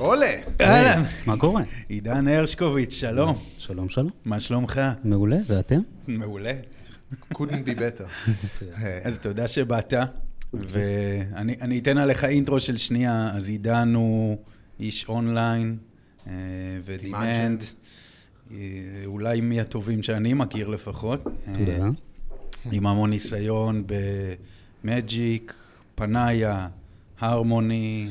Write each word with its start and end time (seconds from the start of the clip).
עולה. 0.00 0.30
אהלן. 0.60 1.02
מה 1.26 1.36
קורה? 1.38 1.62
עידן 1.88 2.28
הרשקוביץ', 2.28 2.92
שלום. 2.92 3.38
שלום 3.58 3.88
שלום. 3.88 4.10
מה 4.24 4.40
שלומך? 4.40 4.80
מעולה, 5.04 5.36
ואתם? 5.46 5.80
מעולה. 6.08 6.52
couldn't 7.34 7.66
be 7.66 7.78
better. 7.78 8.32
אז 9.04 9.18
תודה 9.18 9.48
שבאת, 9.48 9.94
ואני 10.52 11.56
אני 11.60 11.78
אתן 11.78 11.98
עליך 11.98 12.24
אינטרו 12.24 12.60
של 12.60 12.76
שנייה. 12.76 13.30
אז 13.34 13.48
עידן 13.48 13.94
הוא 13.94 14.38
איש 14.80 15.08
אונליין 15.08 15.76
אה, 16.26 16.32
ודימנד, 16.84 17.62
אה, 18.50 18.56
אולי 19.06 19.40
מהטובים 19.40 20.02
שאני 20.02 20.34
מכיר 20.34 20.68
לפחות. 20.68 21.26
אה, 21.26 21.58
תודה. 21.58 21.88
עם 22.72 22.86
המון 22.86 23.10
ניסיון 23.10 23.84
במג'יק, 24.84 25.54
פנאיה, 25.94 26.68
הרמוני. 27.20 28.08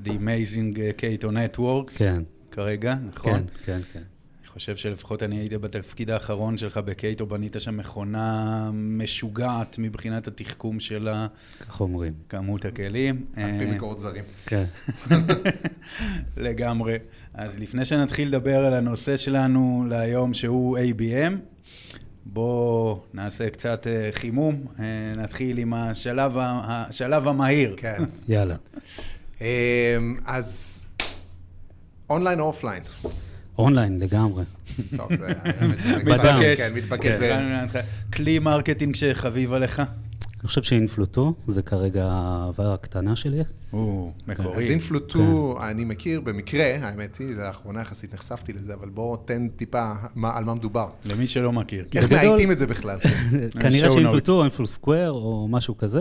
ו-The 0.00 0.10
Amazing 0.10 0.76
Cato 1.00 1.26
Networks. 1.26 1.98
כן. 1.98 2.22
כרגע, 2.50 2.94
נכון? 3.14 3.32
כן, 3.32 3.44
כן, 3.64 3.80
כן. 3.92 4.02
אני 4.42 4.52
חושב 4.52 4.76
שלפחות 4.76 5.22
אני 5.22 5.38
הייתי 5.38 5.58
בתפקיד 5.58 6.10
האחרון 6.10 6.56
שלך 6.56 6.78
בקייטו, 6.78 7.26
בנית 7.26 7.56
שם 7.58 7.76
מכונה 7.76 8.70
משוגעת 8.74 9.76
מבחינת 9.78 10.26
התחכום 10.28 10.80
של 10.80 11.08
כך 11.60 11.80
אומרים. 11.80 12.12
כמות 12.28 12.64
הכלים. 12.64 13.24
על 13.36 13.42
פי 13.58 13.64
אה, 13.66 13.74
מקורות 13.74 14.00
זרים. 14.00 14.24
כן. 14.46 14.64
לגמרי. 16.36 16.96
אז 17.34 17.58
לפני 17.58 17.84
שנתחיל 17.84 18.28
לדבר 18.28 18.64
על 18.64 18.74
הנושא 18.74 19.16
שלנו 19.16 19.84
להיום, 19.88 20.34
שהוא 20.34 20.78
ABM, 20.78 21.32
בואו 22.26 23.00
נעשה 23.14 23.50
קצת 23.50 23.86
אה, 23.86 24.08
חימום. 24.12 24.64
אה, 24.80 24.84
נתחיל 25.16 25.58
עם 25.58 25.74
השלב, 25.74 26.38
ה- 26.38 26.60
השלב 26.88 27.28
המהיר. 27.28 27.74
כן. 27.76 28.02
יאללה. 28.28 28.56
אמ, 29.40 29.46
אז 30.26 30.86
אונליין 32.10 32.40
או 32.40 32.44
אופליין? 32.44 32.82
אונליין 33.58 33.98
לגמרי. 34.00 34.44
טוב, 34.96 35.08
זה 35.16 35.26
מתבקש. 35.98 36.60
כן, 36.60 36.74
מתבקש. 36.74 37.06
כן. 37.06 37.66
כלי 38.12 38.38
marketing 38.38 38.94
שחביב 38.94 39.52
עליך? 39.52 39.82
אני 40.40 40.46
חושב 40.46 40.62
ש 40.62 40.80
Influ2 40.80 41.34
זה 41.46 41.62
כרגע 41.62 42.04
האהבה 42.10 42.74
הקטנה 42.74 43.16
שלי. 43.16 43.40
אז 43.40 43.46
מקורי. 44.28 44.68
Influ2, 44.70 45.58
אני 45.70 45.84
מכיר 45.84 46.20
במקרה, 46.20 46.76
האמת 46.82 47.16
היא, 47.18 47.34
לאחרונה 47.36 47.80
יחסית 47.80 48.14
נחשפתי 48.14 48.52
לזה, 48.52 48.74
אבל 48.74 48.88
בוא 48.88 49.16
תן 49.24 49.48
טיפה 49.56 49.92
על 50.22 50.44
מה 50.44 50.54
מדובר. 50.54 50.88
למי 51.04 51.26
שלא 51.26 51.52
מכיר. 51.52 51.84
איך 51.94 52.04
בגדול- 52.04 52.18
מאייתים 52.28 52.52
את 52.52 52.58
זה 52.58 52.66
בכלל? 52.66 52.98
כנראה 53.60 53.90
ש 53.90 53.99
Influ2. 53.99 54.32
או 54.32 54.42
Influ 54.42 54.68
squared 54.68 55.10
או 55.10 55.48
משהו 55.50 55.76
כזה. 55.76 56.00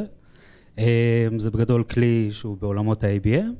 אה, 0.79 1.27
זה 1.37 1.51
בגדול 1.51 1.83
כלי 1.83 2.29
שהוא 2.31 2.57
בעולמות 2.57 3.03
ה-ABM. 3.03 3.51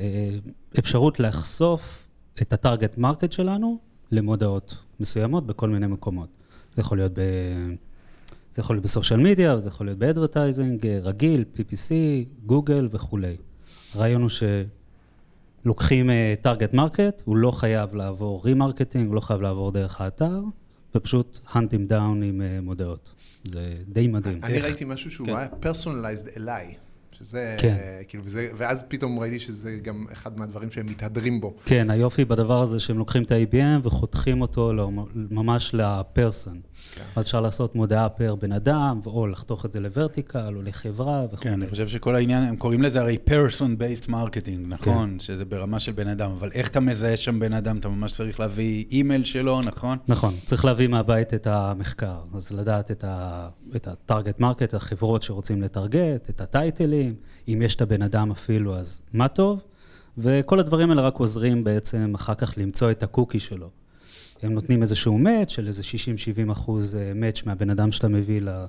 אה, 0.00 0.30
אפשרות 0.78 1.20
לחשוף 1.20 2.08
את 2.42 2.52
ה 2.52 2.59
target 2.59 2.98
market 2.98 3.32
שלנו 3.32 3.78
למודעות 4.12 4.76
מסוימות 5.00 5.46
בכל 5.46 5.68
מיני 5.68 5.86
מקומות. 5.86 6.28
זה 6.74 6.80
יכול 6.80 6.98
להיות 6.98 7.12
ב... 7.12 7.20
זה 8.54 8.60
יכול 8.60 8.76
להיות 8.76 8.84
ב 8.84 8.89
social 8.89 9.20
media, 9.20 9.58
זה 9.58 9.68
יכול 9.68 9.86
להיות 9.86 9.98
ב 9.98 10.05
advertising 10.05 10.86
רגיל, 10.86 11.44
PPC, 11.56 11.90
Google 12.46 12.88
וכולי. 12.90 13.36
הרעיון 13.94 14.22
הוא 14.22 14.30
שלוקחים 15.64 16.10
target 16.40 16.74
market, 16.74 17.22
הוא 17.24 17.36
לא 17.36 17.50
חייב 17.50 17.94
לעבור 17.94 18.44
remarketing, 18.44 19.06
הוא 19.06 19.14
לא 19.14 19.20
חייב 19.20 19.40
לעבור 19.40 19.72
דרך 19.72 20.00
האתר, 20.00 20.40
ופשוט 20.94 21.38
hunting 21.46 21.90
down 21.90 22.24
עם 22.24 22.42
אה, 22.42 22.60
מודעות. 22.62 23.14
זה 23.44 23.76
די 23.88 24.08
מדהים. 24.08 24.40
אני? 24.42 24.60
ראיתי 24.60 24.84
משהו 24.84 25.10
שהוא 25.10 25.26
כן. 25.26 25.36
היה 25.36 25.48
personalized 25.48 26.28
אליי, 26.36 26.74
שזה, 27.20 27.56
כן. 27.60 27.76
כאילו, 28.08 28.24
וזה- 28.26 28.48
ואז 28.56 28.84
פתאום 28.88 29.18
ראיתי 29.18 29.38
שזה 29.38 29.78
גם 29.82 30.06
אחד 30.12 30.38
מהדברים 30.38 30.70
שהם 30.70 30.86
מתהדרים 30.86 31.40
בו. 31.40 31.54
כן, 31.64 31.90
היופי 31.90 32.24
בדבר 32.24 32.60
הזה 32.62 32.80
שהם 32.80 32.98
לוקחים 32.98 33.22
את 33.22 33.32
ה-ABM 33.32 33.86
וחותכים 33.86 34.40
אותו 34.40 34.72
למ- 34.72 35.04
ממש 35.30 35.70
לפרסון. 35.74 36.60
כן. 36.94 37.02
אז 37.16 37.24
אפשר 37.24 37.40
לעשות 37.40 37.74
מודעה 37.74 38.08
per 38.08 38.34
בן 38.34 38.52
אדם, 38.52 39.00
או 39.06 39.26
לחתוך 39.26 39.66
את 39.66 39.72
זה 39.72 39.80
ל 39.80 39.87
vertical, 39.87 40.52
או 40.56 40.62
לחברה 40.62 41.24
וכו'. 41.32 41.36
כן, 41.42 41.52
אני 41.52 41.70
חושב 41.70 41.88
שכל 41.88 42.14
העניין, 42.14 42.42
הם 42.42 42.56
קוראים 42.56 42.82
לזה 42.82 43.00
הרי 43.00 43.18
person-based 43.28 44.08
marketing, 44.08 44.68
נכון? 44.68 45.18
שזה 45.18 45.44
ברמה 45.44 45.78
של 45.80 45.92
בן 45.92 46.08
אדם, 46.08 46.30
אבל 46.30 46.50
איך 46.54 46.68
אתה 46.68 46.80
מזהה 46.80 47.16
שם 47.16 47.40
בן 47.40 47.52
אדם? 47.52 47.78
אתה 47.78 47.88
ממש 47.88 48.12
צריך 48.12 48.40
להביא 48.40 48.84
אימייל 48.90 49.24
שלו, 49.24 49.60
נכון? 49.62 49.98
נכון, 50.08 50.34
צריך 50.46 50.64
להביא 50.64 50.88
מהבית 50.88 51.34
את 51.34 51.46
המחקר, 51.46 52.16
אז 52.34 52.50
לדעת 52.50 52.90
את 52.90 53.04
ה-target 53.04 54.40
market, 54.40 54.76
החברות 54.76 55.22
שרוצים 55.22 55.62
לטרגט, 55.62 56.30
את 56.30 56.40
הטייטלים, 56.40 57.09
אם 57.48 57.62
יש 57.62 57.74
את 57.74 57.80
הבן 57.80 58.02
אדם 58.02 58.30
אפילו, 58.30 58.76
אז 58.76 59.00
מה 59.12 59.28
טוב, 59.28 59.62
וכל 60.18 60.60
הדברים 60.60 60.90
האלה 60.90 61.02
רק 61.02 61.16
עוזרים 61.16 61.64
בעצם 61.64 62.14
אחר 62.14 62.34
כך 62.34 62.54
למצוא 62.56 62.90
את 62.90 63.02
הקוקי 63.02 63.40
שלו. 63.40 63.70
הם 64.42 64.52
נותנים 64.52 64.82
איזשהו 64.82 65.18
מאץ' 65.18 65.50
של 65.50 65.66
איזה 65.66 65.82
60-70 66.48 66.52
אחוז 66.52 66.96
מאץ' 67.14 67.42
מהבן 67.46 67.70
אדם 67.70 67.92
שאתה 67.92 68.08
מביא, 68.08 68.40
ל... 68.42 68.64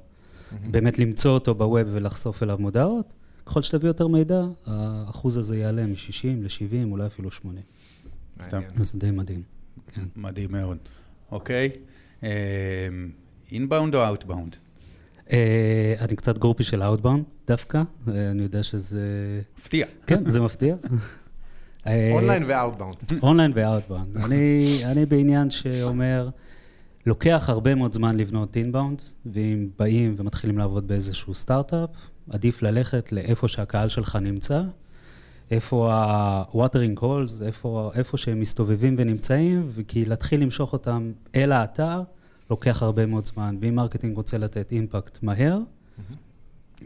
באמת 0.71 0.99
למצוא 0.99 1.31
אותו 1.31 1.55
בווב 1.55 1.87
ולחשוף 1.91 2.43
אליו 2.43 2.57
מודעות. 2.59 3.13
ככל 3.45 3.61
שתביא 3.61 3.89
יותר 3.89 4.07
מידע, 4.07 4.43
האחוז 4.65 5.37
הזה 5.37 5.57
יעלה 5.57 5.85
מ-60 5.85 6.25
ל-70, 6.41 6.91
אולי 6.91 7.05
אפילו 7.07 7.31
80. 7.31 7.63
מעניין. 8.37 8.63
אז 8.79 8.91
זה 8.91 8.99
די 8.99 9.11
מדהים. 9.11 9.43
כן. 9.93 10.03
מדהים 10.15 10.51
מאוד. 10.51 10.77
אוקיי? 11.31 11.69
inbound 13.51 13.95
או 13.95 14.05
outbound? 14.07 14.55
אה, 15.31 15.93
אני 15.99 16.15
קצת 16.15 16.37
גרופי 16.37 16.63
של 16.63 16.83
outbound 16.83 17.23
דווקא, 17.47 17.77
אה, 17.77 18.31
אני 18.31 18.43
יודע 18.43 18.63
שזה... 18.63 19.01
מפתיע. 19.59 19.85
כן, 20.07 20.29
זה 20.29 20.41
מפתיע. 20.41 20.75
אונליין 21.87 22.43
ו 22.47 22.52
outbound. 22.52 22.95
אונליין 23.23 23.51
ו 23.55 23.61
outbound. 23.61 24.17
אני, 24.17 25.05
בעניין 25.05 25.49
שאומר, 25.49 26.29
לוקח 27.05 27.45
הרבה 27.49 27.75
מאוד 27.75 27.93
זמן 27.93 28.17
לבנות 28.17 28.57
inbound, 28.57 29.01
ואם 29.25 29.69
באים 29.79 30.15
ומתחילים 30.17 30.57
לעבוד 30.57 30.87
באיזשהו 30.87 31.35
סטארט-אפ, 31.35 31.89
עדיף 32.29 32.61
ללכת 32.61 33.11
לאיפה 33.11 33.47
שהקהל 33.47 33.89
שלך 33.89 34.15
נמצא, 34.21 34.61
איפה 35.51 35.93
ה-watering 35.93 37.01
holes, 37.01 37.43
איפה, 37.45 37.91
איפה 37.95 38.17
שהם 38.17 38.39
מסתובבים 38.39 38.95
ונמצאים, 38.97 39.71
כי 39.87 40.05
להתחיל 40.05 40.41
למשוך 40.41 40.73
אותם 40.73 41.11
אל 41.35 41.51
האתר, 41.51 42.01
לוקח 42.51 42.83
הרבה 42.83 43.05
מאוד 43.05 43.25
זמן. 43.25 43.57
ואם 43.61 43.75
marketing 43.75 44.15
רוצה 44.15 44.37
לתת 44.37 44.71
impact 44.71 45.23
מהר, 45.23 45.59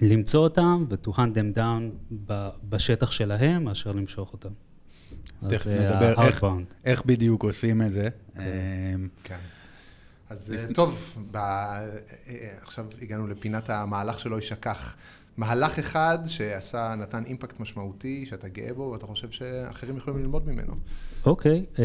למצוא 0.02 0.44
אותם 0.44 0.86
ו-to 0.90 1.09
hunt 1.09 1.36
them 1.36 1.58
down 1.58 1.81
ב- 2.26 2.50
בשטח 2.70 3.12
שלהם, 3.12 3.64
מאשר 3.64 3.92
למשוך 3.92 4.34
אותם. 4.34 4.50
אז 5.42 5.48
תכף 5.50 5.64
זה 5.64 5.90
נדבר 5.90 6.28
איך-. 6.28 6.46
איך 6.86 7.06
בדיוק 7.06 7.44
עושים 7.44 7.81
את 7.81 7.92
זה. 7.92 8.09
אמ, 8.38 8.42
כן. 9.24 9.38
אז 10.30 10.53
אה, 10.58 10.74
טוב, 10.74 11.16
ב- 11.31 11.36
אה, 11.36 11.88
אה, 12.30 12.50
עכשיו 12.62 12.86
הגענו 13.02 13.28
לפינת 13.28 13.70
המהלך 13.70 14.20
שלא 14.20 14.36
יישכח. 14.36 14.96
מהלך 15.38 15.80
אחד 15.80 16.20
שעשה, 16.26 16.96
נתן 16.97 17.24
impact 17.24 17.59
משמעותי, 17.59 18.26
שאתה 18.26 18.47
גאה 18.47 18.74
בו, 18.74 18.82
ואתה 18.94 19.06
חושב 19.06 19.32
שאחרים 19.32 19.97
יכולים 19.97 20.20
ללמוד 20.20 20.47
ממנו. 20.47 20.74
אוקיי, 21.26 21.66
אה, 21.80 21.84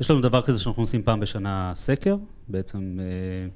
יש 0.00 0.10
לנו 0.10 0.20
דבר 0.20 0.42
כזה 0.42 0.58
שאנחנו 0.60 0.82
עושים 0.82 1.02
פעם 1.02 1.20
בשנה 1.20 1.72
סקר, 1.76 2.16
בעצם 2.48 2.98
אה, 3.00 3.48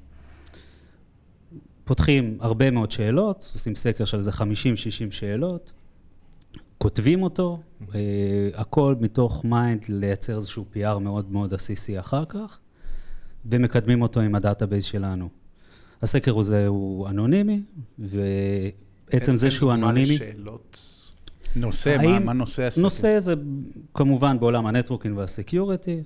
פותחים 1.83 2.37
הרבה 2.41 2.71
מאוד 2.71 2.91
שאלות, 2.91 3.51
עושים 3.53 3.75
סקר 3.75 4.05
של 4.05 4.17
איזה 4.17 4.31
50-60 4.31 4.41
שאלות, 5.11 5.71
כותבים 6.77 7.23
אותו, 7.23 7.59
אה, 7.95 7.99
הכל 8.53 8.95
מתוך 8.99 9.45
mind 9.45 9.85
לייצר 9.89 10.35
איזשהו 10.35 10.65
PR 10.73 10.99
מאוד 10.99 11.31
מאוד 11.31 11.53
עסיסי 11.53 11.99
אחר 11.99 12.25
כך, 12.29 12.59
ומקדמים 13.45 14.01
אותו 14.01 14.19
עם 14.19 14.35
ה 14.35 14.41
database 14.41 14.85
שלנו. 14.85 15.29
הסקר 16.01 16.39
הזה 16.39 16.67
הוא 16.67 17.09
אנונימי, 17.09 17.61
ועצם 17.99 19.35
זה 19.35 19.47
תן 19.47 19.51
שהוא 19.51 19.71
דוגמה 19.71 19.85
אנונימי... 19.89 20.15
לשאלות. 20.15 20.85
נושא, 21.55 21.97
מה- 21.97 22.03
האם- 22.13 22.25
מה 22.25 22.33
נושא 22.33 22.63
הסקר? 22.63 22.81
נושא 22.81 23.19
זה 23.19 23.33
כמובן 23.93 24.39
בעולם 24.39 24.65
ה 24.67 24.72
networking 24.72 25.17
וה 25.17 25.33
security, 25.33 26.03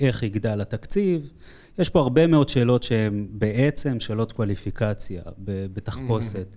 איך 0.00 0.22
יגדל 0.22 0.60
התקציב. 0.60 1.30
יש 1.78 1.88
פה 1.88 2.00
הרבה 2.00 2.26
מאוד 2.26 2.48
שאלות 2.48 2.82
שהן 2.82 3.26
בעצם 3.30 4.00
שאלות 4.00 4.32
קווליפיקציה 4.32 5.22
בתחפושת. 5.44 6.56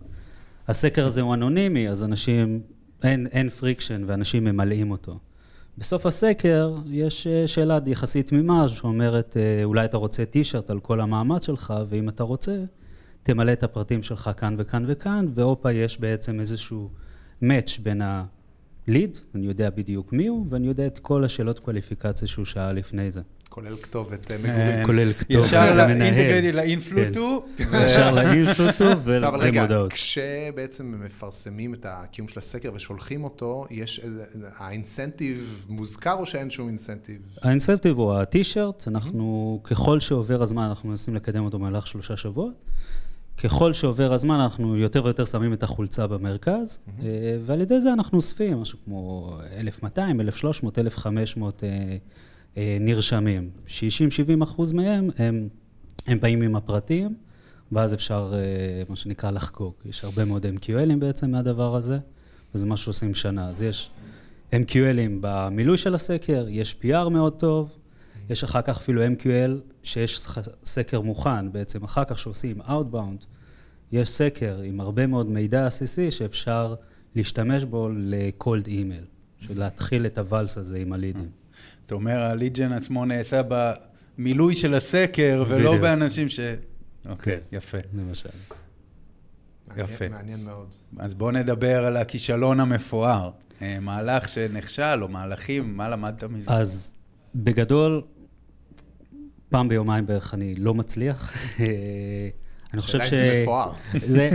הסקר 0.68 1.06
הזה 1.06 1.22
הוא 1.22 1.34
אנונימי, 1.34 1.90
אז 1.90 2.04
אנשים, 2.04 2.62
אין, 3.04 3.28
אין 3.28 3.50
friction 3.50 4.04
ואנשים 4.08 4.44
ממלאים 4.44 4.92
אותו. 4.92 5.20
בסוף 5.78 6.06
הסקר 6.06 6.76
יש 6.86 7.28
אה, 7.28 7.48
שאלה 7.48 7.80
יחסית 7.86 8.28
תמימה 8.28 8.70
שאומרת, 8.70 9.38
אה, 9.38 9.64
אולי 9.64 9.86
אתה 9.86 9.98
רוצה 9.98 10.26
טישרט 10.26 10.70
על 10.70 10.80
כל 10.80 11.02
המאמץ 11.02 11.46
שלך, 11.46 11.74
ואם 11.90 12.10
אתה 12.10 12.24
רוצה, 12.24 12.64
תמלא 13.24 13.54
את 13.54 13.64
הפרטים 13.64 14.04
שלך 14.04 14.32
כאן 14.38 14.56
וכאן 14.58 14.86
וכאן, 14.88 15.26
והופה, 15.34 15.72
יש 15.72 16.00
בעצם 16.00 16.40
איזשהו 16.40 16.90
match 17.44 17.82
בין 17.84 18.02
ה-lead, 18.88 19.20
אני 19.36 19.46
יודע 19.46 19.70
בדיוק 19.70 20.14
מי 20.14 20.28
הוא, 20.28 20.46
ואני 20.50 20.68
יודע 20.68 20.88
את 20.88 21.00
כל 21.00 21.24
השאלות 21.24 21.60
קואליפיקציה 21.60 22.28
שהוא 22.28 22.46
שאל 22.46 22.72
לפני 22.72 23.12
זה. 23.12 23.22
כולל 23.54 23.78
כתובת 23.82 24.32
אה, 24.32 24.38
מגורים. 24.38 24.86
כולל 24.86 25.14
כתובת 25.14 25.46
ישר 25.46 25.76
למנהל. 25.76 25.98
לאינטגרייטד 25.98 26.56
לאינפלוטו. 26.56 27.46
ישר 27.60 28.12
לאינפלוטו 28.12 28.84
לא, 29.08 29.28
אבל 29.28 29.40
רגע, 29.40 29.62
ולמודעות. 29.62 29.94
כשבעצם 29.94 30.96
מפרסמים 31.06 31.74
את 31.74 31.86
הקיום 31.90 32.28
של 32.28 32.40
הסקר 32.40 32.72
ושולחים 32.74 33.24
אותו, 33.24 33.66
יש 33.72 34.00
איזה, 34.00 34.24
האינסנטיב 34.58 35.66
מוזכר 35.70 36.14
או 36.14 36.26
שאין 36.26 36.50
שום 36.50 36.68
אינסנטיב? 36.68 37.18
האינספטיב 37.42 37.98
הוא 37.98 38.14
הטי-שירט, 38.14 38.88
אנחנו, 38.88 39.60
ככל 39.64 40.00
שעובר 40.00 40.42
הזמן, 40.42 40.64
אנחנו 40.64 40.90
מנסים 40.90 41.16
לקדם 41.16 41.46
אותו 41.46 41.60
במהלך 41.60 41.88
שלושה 41.88 42.18
שבועות. 42.18 42.54
ככל 43.38 43.74
שעובר 43.74 44.14
הזמן, 44.14 44.36
אנחנו 44.36 44.78
יותר 44.78 45.04
ויותר 45.04 45.26
שמים 45.26 45.54
את 45.54 45.64
החולצה 45.64 46.08
במרכז, 46.08 46.78
אה, 47.02 47.38
ועל 47.46 47.62
ידי 47.62 47.82
זה 47.82 47.94
אנחנו 47.94 48.18
אוספים 48.18 48.62
משהו 48.62 48.78
כמו 48.86 49.32
1,200, 49.58 50.22
1,300, 50.22 50.80
1,500 50.80 51.64
אה, 51.64 51.98
אה, 52.58 52.78
נרשמים. 52.80 53.50
60-70 53.68 53.72
אחוז 54.44 54.74
מהם, 54.74 55.10
הם, 55.18 55.50
הם 56.08 56.20
באים 56.20 56.42
עם 56.42 56.56
הפרטים, 56.56 57.16
ואז 57.72 57.94
אפשר, 57.94 58.34
אה, 58.36 58.84
מה 58.90 58.96
שנקרא, 58.96 59.32
לחגוג. 59.32 59.74
יש 59.86 60.04
הרבה 60.04 60.26
מאוד 60.26 60.46
MQLים 60.46 60.96
בעצם 61.00 61.32
מהדבר 61.32 61.76
הזה, 61.76 62.00
וזה 62.56 62.66
מה 62.66 62.78
שעושים 62.78 63.16
שנה. 63.16 63.50
אז 63.50 63.62
יש 63.62 63.90
MQLים 64.52 65.12
במילוי 65.22 65.78
של 65.78 65.96
הסקר, 65.96 66.46
יש 66.50 66.76
PR 66.82 67.10
מאוד 67.10 67.34
טוב, 67.34 67.70
יש 68.30 68.44
אחר 68.44 68.62
כך 68.62 68.78
אפילו 68.78 69.02
MQL 69.06 69.74
שיש 69.84 70.26
סקר 70.66 71.02
מוכן, 71.02 71.52
בעצם 71.52 71.84
אחר 71.84 72.04
כך 72.06 72.20
שעושים 72.20 72.62
Outbound, 72.62 73.26
יש 73.92 74.10
סקר 74.10 74.60
עם 74.60 74.80
הרבה 74.80 75.08
מאוד 75.08 75.30
מידע 75.30 75.68
עסיסי 75.68 76.12
שאפשר 76.12 76.76
להשתמש 77.16 77.64
בו 77.64 77.90
ל-cold 77.90 78.68
email, 78.68 79.46
של 79.48 79.60
להתחיל 79.60 80.06
את 80.06 80.18
הוואלס 80.18 80.58
הזה 80.58 80.78
עם 80.78 80.94
הלידים. 80.94 81.30
אתה 81.86 81.96
אומר, 81.96 82.22
הליג'ן 82.22 82.72
עצמו 82.72 83.06
נעשה 83.06 83.42
במילוי 83.48 84.56
של 84.56 84.74
הסקר, 84.74 85.44
ולא 85.48 85.70
בדיוק. 85.70 85.82
באנשים 85.82 86.30
ש... 86.30 86.40
אוקיי, 87.10 87.38
כן. 87.50 87.58
יפה. 87.58 87.78
למשל. 87.94 88.30
יפה. 89.78 90.10
מעניין 90.10 90.44
מאוד. 90.44 90.68
אז 91.00 91.14
בואו 91.14 91.32
נדבר 91.32 91.86
על 91.86 91.98
הכישלון 91.98 92.60
המפואר. 92.60 93.32
אה, 93.62 93.80
מהלך 93.80 94.30
שנכשל, 94.30 95.04
או 95.04 95.08
מהלכים, 95.08 95.78
מה 95.78 95.90
למדת 95.90 96.24
מזה? 96.24 96.52
אז 96.52 96.94
בגדול, 97.36 98.02
פעם 99.54 99.70
ביומיים 99.70 100.06
בערך 100.06 100.34
אני 100.34 100.56
לא 100.56 100.74
מצליח. 100.74 101.34
אני 102.74 102.82
חושב 102.82 103.02
ש... 103.02 103.10
זה 103.10 103.42
מפואר. 103.44 103.72
זה, 103.98 104.30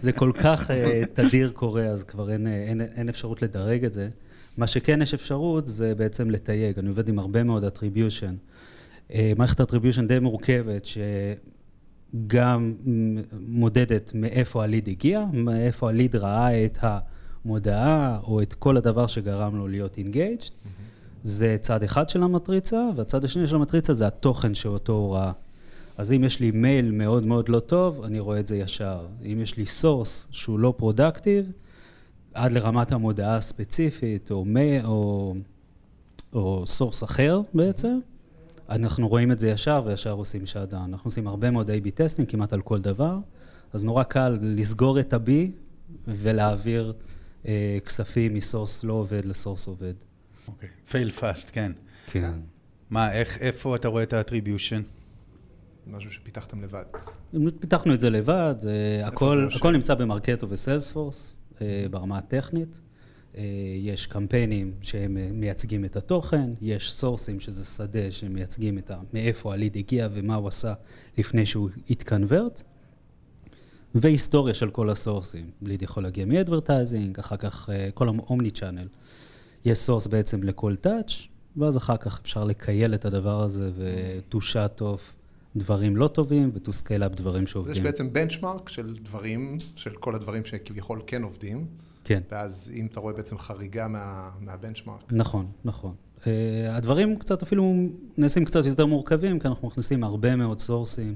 זה 0.00 0.12
כל 0.12 0.32
כך 0.40 0.70
אה, 0.70 1.02
תדיר 1.14 1.50
קורה, 1.54 1.86
אז 1.86 2.04
כבר 2.04 2.30
אין, 2.30 2.46
אה, 2.46 2.52
אין, 2.52 2.80
אין 2.80 3.08
אפשרות 3.08 3.42
לדרג 3.42 3.84
את 3.84 3.92
זה. 3.92 4.08
מה 4.56 4.66
שכן 4.66 5.02
יש 5.02 5.14
אפשרות 5.14 5.66
זה 5.66 5.94
בעצם 5.94 6.30
לתייג. 6.30 6.78
אני 6.78 6.88
עובד 6.88 7.08
עם 7.08 7.18
הרבה 7.18 7.42
מאוד 7.42 7.64
attribution. 7.64 8.34
אה, 9.12 9.32
מערכת 9.36 9.60
attribution 9.60 10.02
די 10.08 10.18
מורכבת, 10.18 10.88
שגם 12.14 12.74
מודדת 13.32 14.12
מאיפה 14.14 14.62
ה 14.64 14.69
lead 14.69 14.88
הגיע, 14.88 15.24
מאיפה 15.32 15.88
ה 15.88 15.94
lead 15.94 16.16
ראה 16.16 16.64
את 16.64 16.78
המודעה, 16.82 18.18
או 18.22 18.42
את 18.42 18.54
כל 18.54 18.76
הדבר 18.76 19.06
שגרם 19.06 19.56
לו 19.56 19.68
להיות 19.68 19.98
engaged. 19.98 20.50
זה 21.22 21.56
צד 21.60 21.82
אחד 21.82 22.08
של 22.08 22.22
המטריצה, 22.22 22.88
והצד 22.96 23.24
השני 23.24 23.46
של 23.46 23.56
המטריצה 23.56 23.94
זה 23.94 24.06
התוכן 24.06 24.54
שאותו 24.54 24.92
הוא 24.92 25.14
ראה. 25.14 25.32
אז 25.96 26.12
אם 26.12 26.24
יש 26.24 26.40
לי 26.40 26.50
מייל 26.50 26.90
מאוד 26.90 27.26
מאוד 27.26 27.48
לא 27.48 27.60
טוב, 27.60 28.04
אני 28.04 28.20
רואה 28.20 28.40
את 28.40 28.46
זה 28.46 28.56
ישר. 28.56 29.06
אם 29.24 29.38
יש 29.42 29.56
לי 29.56 29.66
source 29.66 30.28
שהוא 30.30 30.58
לא 30.58 30.74
productive, 30.76 31.52
עד 32.34 32.52
לרמת 32.52 32.92
המודעה 32.92 33.36
הספציפית, 33.36 34.30
או, 34.30 34.44
מי, 34.44 34.84
או, 34.84 35.34
או 36.32 36.66
source 36.66 37.04
אחר 37.04 37.40
בעצם, 37.54 37.98
אנחנו 38.68 39.08
רואים 39.08 39.32
את 39.32 39.40
זה 39.40 39.48
ישר 39.48 39.82
וישר 39.86 40.12
עושים 40.12 40.46
shutdown. 40.46 40.92
אנחנו 40.92 41.08
עושים 41.08 41.26
הרבה 41.26 41.50
מאוד 41.50 41.70
A-B 41.70 41.90
testing 41.94 42.30
כמעט 42.30 42.52
על 42.52 42.60
כל 42.60 42.78
דבר, 42.78 43.18
אז 43.72 43.84
נורא 43.84 44.02
קל 44.02 44.38
לסגור 44.42 45.00
את 45.00 45.12
ה-B 45.12 45.30
ולהעביר 46.08 46.92
אה, 47.46 47.78
כספים 47.86 48.34
מ 48.34 48.41
source 48.41 48.84
לא 48.84 48.92
עובד 48.92 49.24
ל 49.24 49.30
source 49.30 49.66
עובד. 49.66 49.94
אוקיי. 50.48 50.68
Fail 50.90 51.10
fast, 51.10 51.50
כן. 51.52 51.72
כן. 52.06 52.32
מה, 52.90 53.12
איך, 53.12 53.38
איפה 53.38 53.76
אתה 53.76 53.88
רואה 53.88 54.02
את 54.02 54.12
ה 54.12 54.17
attribution? 54.17 54.82
משהו 55.86 56.10
שפיתחתם 56.10 56.62
לבד. 56.62 56.84
פיתחנו 57.60 57.94
את 57.94 58.00
זה 58.00 58.10
לבד, 58.10 58.54
זה 58.58 59.02
הכל, 59.04 59.48
זה? 59.50 59.56
הכל 59.56 59.72
נמצא 59.72 59.94
ב 59.94 60.01
Marketo 60.01 60.50
ו 60.50 60.58
Salesforce 60.58 61.34
אה, 61.60 61.86
ברמה 61.90 62.18
הטכנית. 62.18 62.80
אה, 63.36 63.42
יש 63.78 64.06
קמפיינים 64.06 64.74
שהם 64.82 65.16
אה, 65.16 65.28
מייצגים 65.32 65.84
את 65.84 65.96
התוכן, 65.96 66.50
יש 66.60 66.92
source 66.92 67.28
ים 67.28 67.40
שזה 67.40 67.64
שדה 67.64 68.10
שמייצגים 68.10 68.78
את 68.78 68.90
ה, 68.90 68.96
מאיפה 69.12 69.52
ה 69.52 69.57
lead 69.57 69.76
הגיע 69.76 70.08
ומה 70.12 70.34
הוא 70.34 70.48
עשה 70.48 70.74
לפני 71.18 71.46
שהוא 71.46 71.70
התקנוורט. 71.90 72.62
והיסטוריה 73.94 74.54
של 74.54 74.70
כל 74.70 74.90
ה 74.90 74.96
source 74.96 75.32
ים. 75.32 75.50
lead 75.62 75.82
יכול 75.82 76.02
להגיע 76.02 76.24
מ 76.24 76.31
advertising, 76.31 77.18
אחר 77.18 77.36
כך 77.36 77.70
אה, 77.70 77.88
כל 77.94 78.08
ה 78.08 78.16
omni 78.16 78.50
channel. 78.50 78.86
יש 79.64 79.78
source 79.78 80.06
בעצם 80.06 80.42
לכל 80.42 80.76
touch, 80.76 81.26
ואז 81.56 81.76
אחר 81.76 81.96
כך 81.96 82.20
אפשר 82.22 82.44
לסקייל 82.44 82.94
את 82.94 83.04
הדבר 83.04 83.42
הזה 83.42 83.70
ו-to 83.74 84.36
shut 84.36 84.80
off 84.80 85.00
דברים 85.56 85.96
לא 85.96 86.08
טובים 86.08 86.50
ו-to 86.54 86.70
scale 86.70 87.12
up 87.12 87.16
דברים 87.16 87.42
אז 87.42 87.46
יש 87.48 87.52
שעובדים. 87.52 87.82
בעצם 87.82 88.12
benchmark 88.12 88.68
של 88.68 88.94
דברים, 89.02 89.56
של 89.76 89.90
כל 89.90 90.14
הדברים 90.14 90.44
שכביכול 90.44 91.00
כן 91.06 91.22
עובדים, 91.22 91.66
כן, 92.04 92.20
ואז 92.30 92.72
אם 92.74 92.86
אתה 92.86 93.00
רואה 93.00 93.14
בעצם 93.14 93.38
חריגה 93.38 93.88
מה- 93.88 94.30
מה 94.40 94.50
benchmark, 94.50 95.00
נכון, 95.12 95.46
נכון. 95.64 95.94
Uh, 96.18 96.22
הדברים 96.70 97.18
קצת 97.18 97.42
אפילו 97.42 97.74
נעשים 98.18 98.44
קצת 98.44 98.66
יותר 98.66 98.86
מורכבים, 98.86 99.38
כי 99.38 99.48
אנחנו 99.48 99.68
מכניסים 99.68 100.04
הרבה 100.04 100.36
מאוד 100.36 100.58
source 100.58 101.00
ים 101.00 101.14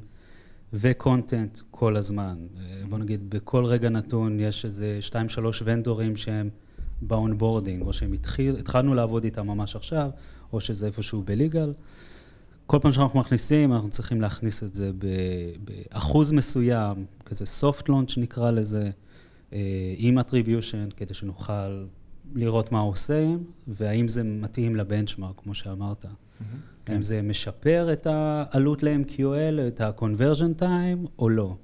ו 0.73 0.83
content 0.83 1.59
כל 1.70 1.96
הזמן. 1.96 2.37
Uh, 2.55 2.58
בוא 2.88 2.99
נגיד, 2.99 3.31
בכל 3.31 3.64
רגע 3.64 3.88
נתון 3.88 4.41
יש 4.41 4.64
איזה 4.64 4.99
שתיים, 5.00 5.29
שלוש 5.29 5.62
vendor 5.67 6.04
ים 6.04 6.17
שהם 6.17 6.50
ב 7.03 7.09
onboarding, 7.09 7.83
או 7.82 7.93
שהם 7.93 8.12
התחיל, 8.12 8.56
התחלנו 8.56 8.94
לעבוד 8.94 9.25
איתם 9.25 9.46
ממש 9.46 9.76
עכשיו, 9.76 10.11
או 10.52 10.61
שזה 10.61 10.87
איפשהו 10.87 11.23
ב 11.23 11.30
legal. 11.30 11.73
כל 12.67 12.79
פעם 12.82 12.93
שאנחנו 12.93 13.20
מכניסים, 13.20 13.73
אנחנו 13.73 13.91
צריכים 13.91 14.20
להכניס 14.20 14.62
את 14.62 14.75
זה 14.75 14.91
באחוז 15.64 16.32
מסוים, 16.32 17.05
כזה 17.25 17.44
soft 17.61 17.82
launch 17.88 18.14
נקרא 18.17 18.50
לזה, 18.50 18.91
אה, 19.52 19.94
עם 19.96 20.19
attribution, 20.19 20.94
כדי 20.96 21.14
שנוכל 21.14 21.85
לראות 22.35 22.73
מה 22.73 22.81
הוא 22.81 22.93
עושה, 22.93 23.26
והאם 23.69 24.08
זה 24.08 24.23
מתאים 24.23 24.76
לבנצ'מארק, 24.76 25.41
כמו 25.43 25.55
שאמרת. 25.55 26.05
האם 26.87 27.02
זה 27.02 27.23
משפר 27.23 27.93
את 27.93 28.06
העלות 28.06 28.82
ל-MQL, 28.82 29.69
את 29.69 29.81
ה-conversion 29.81 30.61
time, 30.62 31.08
או 31.19 31.29
לא. 31.29 31.56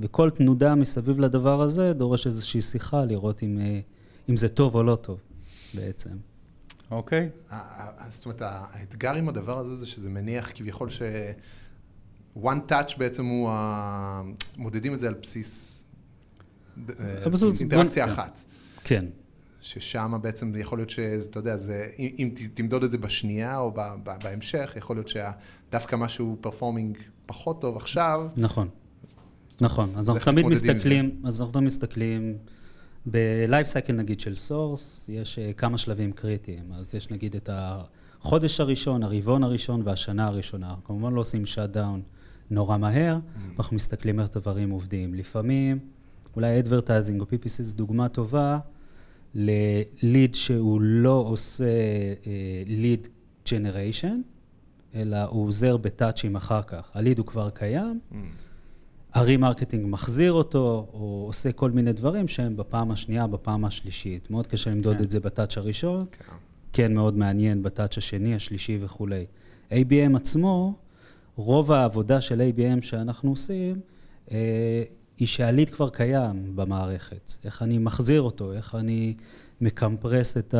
וכל 0.00 0.30
תנודה 0.30 0.74
מסביב 0.74 1.20
לדבר 1.20 1.60
הזה 1.62 1.92
דורש 1.92 2.26
איזושהי 2.26 2.62
שיחה, 2.62 3.04
לראות 3.04 3.42
אם, 3.42 3.58
אה, 3.60 3.80
אם 4.28 4.36
זה 4.36 4.48
טוב 4.48 4.74
או 4.74 4.82
לא 4.82 4.96
טוב, 4.96 5.18
בעצם. 5.74 6.10
אוקיי? 6.90 7.28
ה- 7.50 7.56
ה- 7.56 8.10
זאת 8.10 8.24
אומרת, 8.24 8.42
האתגר 8.42 9.14
עם 9.14 9.28
הדבר 9.28 9.58
הזה 9.58 9.76
זה 9.76 9.86
שזה 9.86 10.10
מניח 10.10 10.50
כביכול 10.54 10.90
ש... 10.90 11.02
one 12.36 12.70
touch 12.70 12.98
בעצם 12.98 13.26
הוא 13.26 13.50
ה... 13.50 14.22
מודדים 14.56 14.94
את 14.94 14.98
זה 14.98 15.08
על 15.08 15.14
בסיס 15.14 15.84
אה, 17.00 17.24
אינטראקציה 17.60 18.06
כן. 18.06 18.12
אחת. 18.12 18.40
כן, 18.84 19.04
ששם 19.60 20.18
בעצם 20.22 20.52
יכול 20.56 20.78
להיות 20.78 20.90
שאתה 20.90 21.38
יודע, 21.38 21.56
זה, 21.56 21.86
אם, 21.98 22.08
אם 22.18 22.30
תמדוד 22.54 22.84
את 22.84 22.90
זה 22.90 22.98
בשנייה 22.98 23.58
או 23.58 23.72
ב, 23.72 23.80
ב, 24.02 24.10
בהמשך, 24.22 24.72
יכול 24.76 24.96
להיות 24.96 25.08
שדווקא 25.08 25.96
משהו 25.96 26.36
פרפורמינג 26.40 26.98
פחות 27.26 27.60
טוב 27.60 27.76
עכשיו, 27.76 28.28
נכון. 28.36 28.68
נכון, 29.60 29.90
אז 29.96 30.04
זה 30.04 30.12
אנחנו 30.12 30.32
תמיד 30.32 30.46
מסתכלים, 30.46 31.20
אז 31.24 31.40
אנחנו 31.40 31.60
מסתכלים, 31.60 32.38
ב-life 33.06 33.66
cycle 33.66 33.92
נגיד 33.92 34.20
של 34.20 34.32
source, 34.48 34.80
יש 35.08 35.38
אה, 35.38 35.52
כמה 35.52 35.78
שלבים 35.78 36.12
קריטיים, 36.12 36.72
אז 36.72 36.94
יש 36.94 37.10
נגיד 37.10 37.36
את 37.36 37.50
החודש 37.52 38.60
הראשון, 38.60 39.02
הרבעון 39.02 39.44
הראשון 39.44 39.82
והשנה 39.84 40.26
הראשונה. 40.26 40.74
כמובן 40.84 41.12
לא 41.12 41.20
עושים 41.20 41.42
shut 41.44 41.74
down 41.74 42.00
נורא 42.50 42.76
מהר, 42.78 43.16
Mm. 43.18 43.40
אנחנו 43.58 43.76
מסתכלים 43.76 44.20
איך 44.20 44.28
דברים 44.36 44.70
עובדים. 44.70 45.14
לפעמים, 45.14 45.78
אולי 46.36 46.60
advertising 46.60 47.20
או 47.20 47.24
PPC 47.24 47.48
זו 47.62 47.76
דוגמה 47.76 48.08
טובה 48.08 48.58
ל-lead 49.34 50.36
שהוא 50.36 50.80
לא 50.80 51.24
עושה 51.28 51.64
אה, 52.26 52.62
lead 52.66 53.08
generation, 53.48 54.14
אלא 54.94 55.16
הוא 55.24 55.46
עוזר 55.46 55.76
ב 55.76 55.84
touch 55.84 56.21
ים 56.21 56.36
אחר 56.36 56.62
כך. 56.62 56.90
ה 56.94 56.99
lead 56.99 57.18
הוא 57.18 57.26
כבר 57.26 57.50
קיים, 57.50 58.00
Mm. 58.12 58.14
ה 59.14 59.20
remarketing 59.20 59.86
מחזיר 59.86 60.32
אותו, 60.32 60.86
או 60.92 61.24
עושה 61.26 61.52
כל 61.52 61.70
מיני 61.70 61.92
דברים 61.92 62.28
שהם 62.28 62.56
בפעם 62.56 62.90
השנייה, 62.90 63.26
בפעם 63.26 63.64
השלישית. 63.64 64.30
מאוד 64.30 64.46
קשה 64.46 64.70
למדוד 64.70 64.96
כן. 64.96 65.02
את 65.02 65.10
זה 65.10 65.20
ב 65.20 65.26
touch 65.26 65.56
הראשון, 65.56 66.06
כן. 66.12 66.34
כן 66.72 66.94
מאוד 66.94 67.16
מעניין 67.16 67.62
ב 67.62 67.68
touch 67.68 67.98
השני, 67.98 68.34
השלישי 68.34 68.78
וכולי. 68.82 69.24
ABM 69.70 70.16
עצמו, 70.16 70.74
רוב 71.36 71.72
העבודה 71.72 72.20
של 72.20 72.40
ABM 72.40 72.82
שאנחנו 72.84 73.30
עושים, 73.30 73.80
אה, 74.30 74.82
היא 75.18 75.28
שהליד 75.28 75.70
כבר 75.70 75.90
קיים 75.90 76.56
במערכת. 76.56 77.34
איך 77.44 77.62
אני 77.62 77.78
מחזיר 77.78 78.22
אותו, 78.22 78.52
איך 78.52 78.74
אני 78.74 79.14
מקמפרס 79.60 80.36
את 80.36 80.54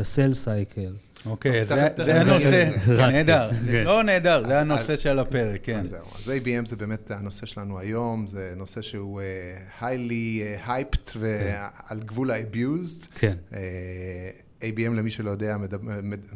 ה-sell 0.00 0.32
cycle. 0.44 1.26
אוקיי, 1.26 1.64
זה 1.66 2.20
הנושא, 2.20 2.70
נהדר. 2.86 3.50
לא 3.84 4.02
נהדר, 4.02 4.46
זה 4.48 4.60
הנושא 4.60 4.96
של 4.96 5.18
הפרק, 5.18 5.60
כן. 5.62 5.84
אז 6.18 6.28
ABM 6.28 6.66
זה 6.68 6.76
באמת 6.76 7.10
הנושא 7.10 7.46
שלנו 7.46 7.78
היום, 7.78 8.26
זה 8.26 8.52
נושא 8.56 8.82
שהוא 8.82 9.20
highly 9.80 10.66
hyped 10.66 11.10
ועל 11.16 12.00
גבול 12.00 12.30
ה-abused. 12.30 13.06
כן. 13.18 13.34
ABM, 14.70 14.90
למי 14.90 15.10
שלא 15.10 15.30
יודע, 15.30 15.56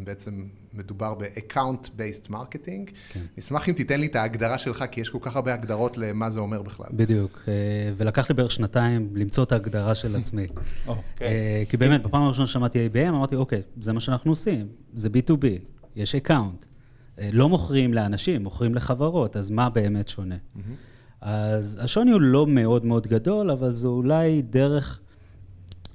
בעצם 0.05 0.45
מדובר 0.75 1.15
ב-account-based 1.15 2.31
marketing. 2.31 2.91
כן. 3.13 3.21
נשמח 3.39 3.69
אם 3.69 3.75
תיתן 3.75 4.01
לי 4.01 4.07
את 4.07 4.17
ההגדרה 4.17 4.59
שלך, 4.59 4.85
כי 4.91 5.01
יש 5.01 5.11
כל 5.11 5.19
כך 5.21 5.37
הרבה 5.37 5.55
הגדרות 5.55 5.97
למה 5.97 6.31
זה 6.31 6.41
אומר 6.41 6.63
בכלל. 6.63 6.87
בדיוק, 6.93 7.49
ולקח 7.97 8.29
לי 8.31 8.35
בערך 8.35 8.51
שנתיים 8.51 9.11
למצוא 9.15 9.45
את 9.45 9.53
ההגדרה 9.53 9.95
של 9.95 10.17
עצמי. 10.17 10.47
אוקיי. 10.87 11.67
כי 11.69 11.77
באמת, 11.77 12.03
בפעם 12.03 12.23
הראשונה 12.23 12.47
ששמעתי 12.47 12.89
ABM, 12.93 13.09
אמרתי, 13.09 13.37
אוקיי, 13.37 13.63
זה 13.81 13.93
מה 13.93 14.01
שאנחנו 14.01 14.33
עושים, 14.33 14.67
זה 14.95 15.09
B2B, 15.09 15.47
יש 15.97 16.15
account. 16.15 16.65
לא 17.33 17.49
מוכרים 17.49 17.95
לאנשים, 17.95 18.43
מוכרים 18.43 18.75
לחברות, 18.75 19.37
אז 19.37 19.51
מה 19.51 19.71
באמת 19.71 20.09
שונה? 20.09 20.37
אז 21.21 21.79
השוני 21.83 22.11
הוא 22.11 22.21
לא 22.21 22.47
מאוד 22.47 22.85
מאוד 22.85 23.07
גדול, 23.07 23.51
אבל 23.51 23.73
זה 23.73 23.87
אולי 23.87 24.43
דרך... 24.43 25.01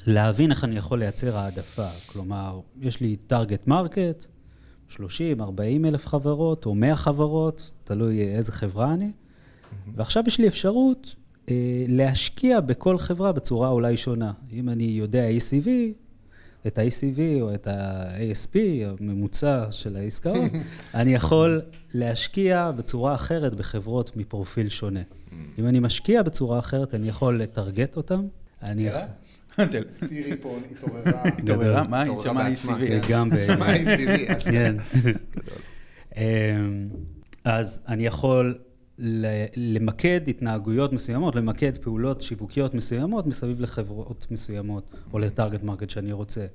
להבין 0.05 0.51
איך 0.51 0.63
אני 0.63 0.77
יכול 0.77 0.99
לייצר 0.99 1.37
העדפה. 1.37 1.87
כלומר, 2.05 2.59
יש 2.81 3.01
לי 3.01 3.15
target 3.29 3.69
market, 3.69 4.25
30, 4.87 5.41
40 5.41 5.85
אלף 5.85 6.07
חברות, 6.07 6.65
או 6.65 6.75
100 6.75 6.95
חברות, 6.95 7.71
תלוי 7.83 8.35
איזה 8.35 8.51
חברה 8.51 8.93
אני, 8.93 9.11
ועכשיו 9.95 10.23
יש 10.27 10.39
לי 10.39 10.47
אפשרות 10.47 11.15
אה, 11.49 11.85
להשקיע 11.87 12.59
בכל 12.59 12.97
חברה 12.97 13.31
בצורה 13.31 13.69
אולי 13.69 13.97
שונה. 13.97 14.31
אם 14.53 14.69
אני 14.69 14.83
יודע 14.83 15.27
ACV, 15.29 15.67
את 16.67 16.77
ה-ACV 16.77 17.41
או 17.41 17.53
את 17.53 17.67
ה-ASP, 17.67 18.55
הממוצע 18.85 19.71
של 19.71 19.95
העסקאות, 19.95 20.51
אני 20.93 21.13
יכול 21.13 21.61
להשקיע 21.93 22.71
בצורה 22.71 23.15
אחרת 23.15 23.53
בחברות 23.53 24.17
מפרופיל 24.17 24.69
שונה. 24.69 25.01
אם 25.59 25.67
אני 25.67 25.79
משקיע 25.79 26.23
בצורה 26.23 26.59
אחרת, 26.59 26.93
אני 26.93 27.07
יכול 27.09 27.41
לטרגט 27.41 27.97
אותם. 27.97 28.27
אני... 28.61 28.89
סירי 29.89 30.37
פה 30.41 30.57
התעוררה. 30.71 31.23
התעוררה? 31.23 31.87
מה? 31.87 32.01
היא 32.01 32.13
שמעה 32.23 32.53
ACV. 32.53 33.09
גם 33.09 33.29
ב... 33.29 33.45
שמעה 33.45 33.75
ACV, 33.75 34.51
כן. 34.51 34.75
אז 37.43 37.83
אני 37.87 38.05
יכול 38.05 38.57
למקד 39.55 40.21
התנהגויות 40.27 40.93
מסוימות, 40.93 41.35
למקד 41.35 41.77
פעולות 41.77 42.21
שיווקיות 42.21 42.73
מסוימות 42.73 43.27
מסביב 43.27 43.61
לחברות 43.61 44.27
מסוימות, 44.31 44.91
או 45.13 45.19
ל 45.19 45.25
target 45.25 45.63
market 45.63 45.89
שאני 45.89 46.11
רוצה. 46.11 46.45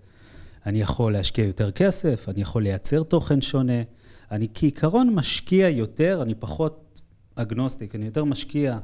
אני 0.66 0.80
יכול 0.80 1.12
להשקיע 1.12 1.44
יותר 1.44 1.70
כסף, 1.70 2.28
אני 2.28 2.40
יכול 2.42 2.62
לייצר 2.62 3.02
תוכן 3.02 3.40
שונה. 3.40 3.82
אני 4.30 4.48
כעיקרון 4.54 5.14
משקיע 5.14 5.68
יותר, 5.68 6.22
אני 6.22 6.34
פחות 6.34 7.00
agnostic, 7.34 7.94
אני 7.94 8.06
יותר 8.06 8.24
משקיע 8.24 8.78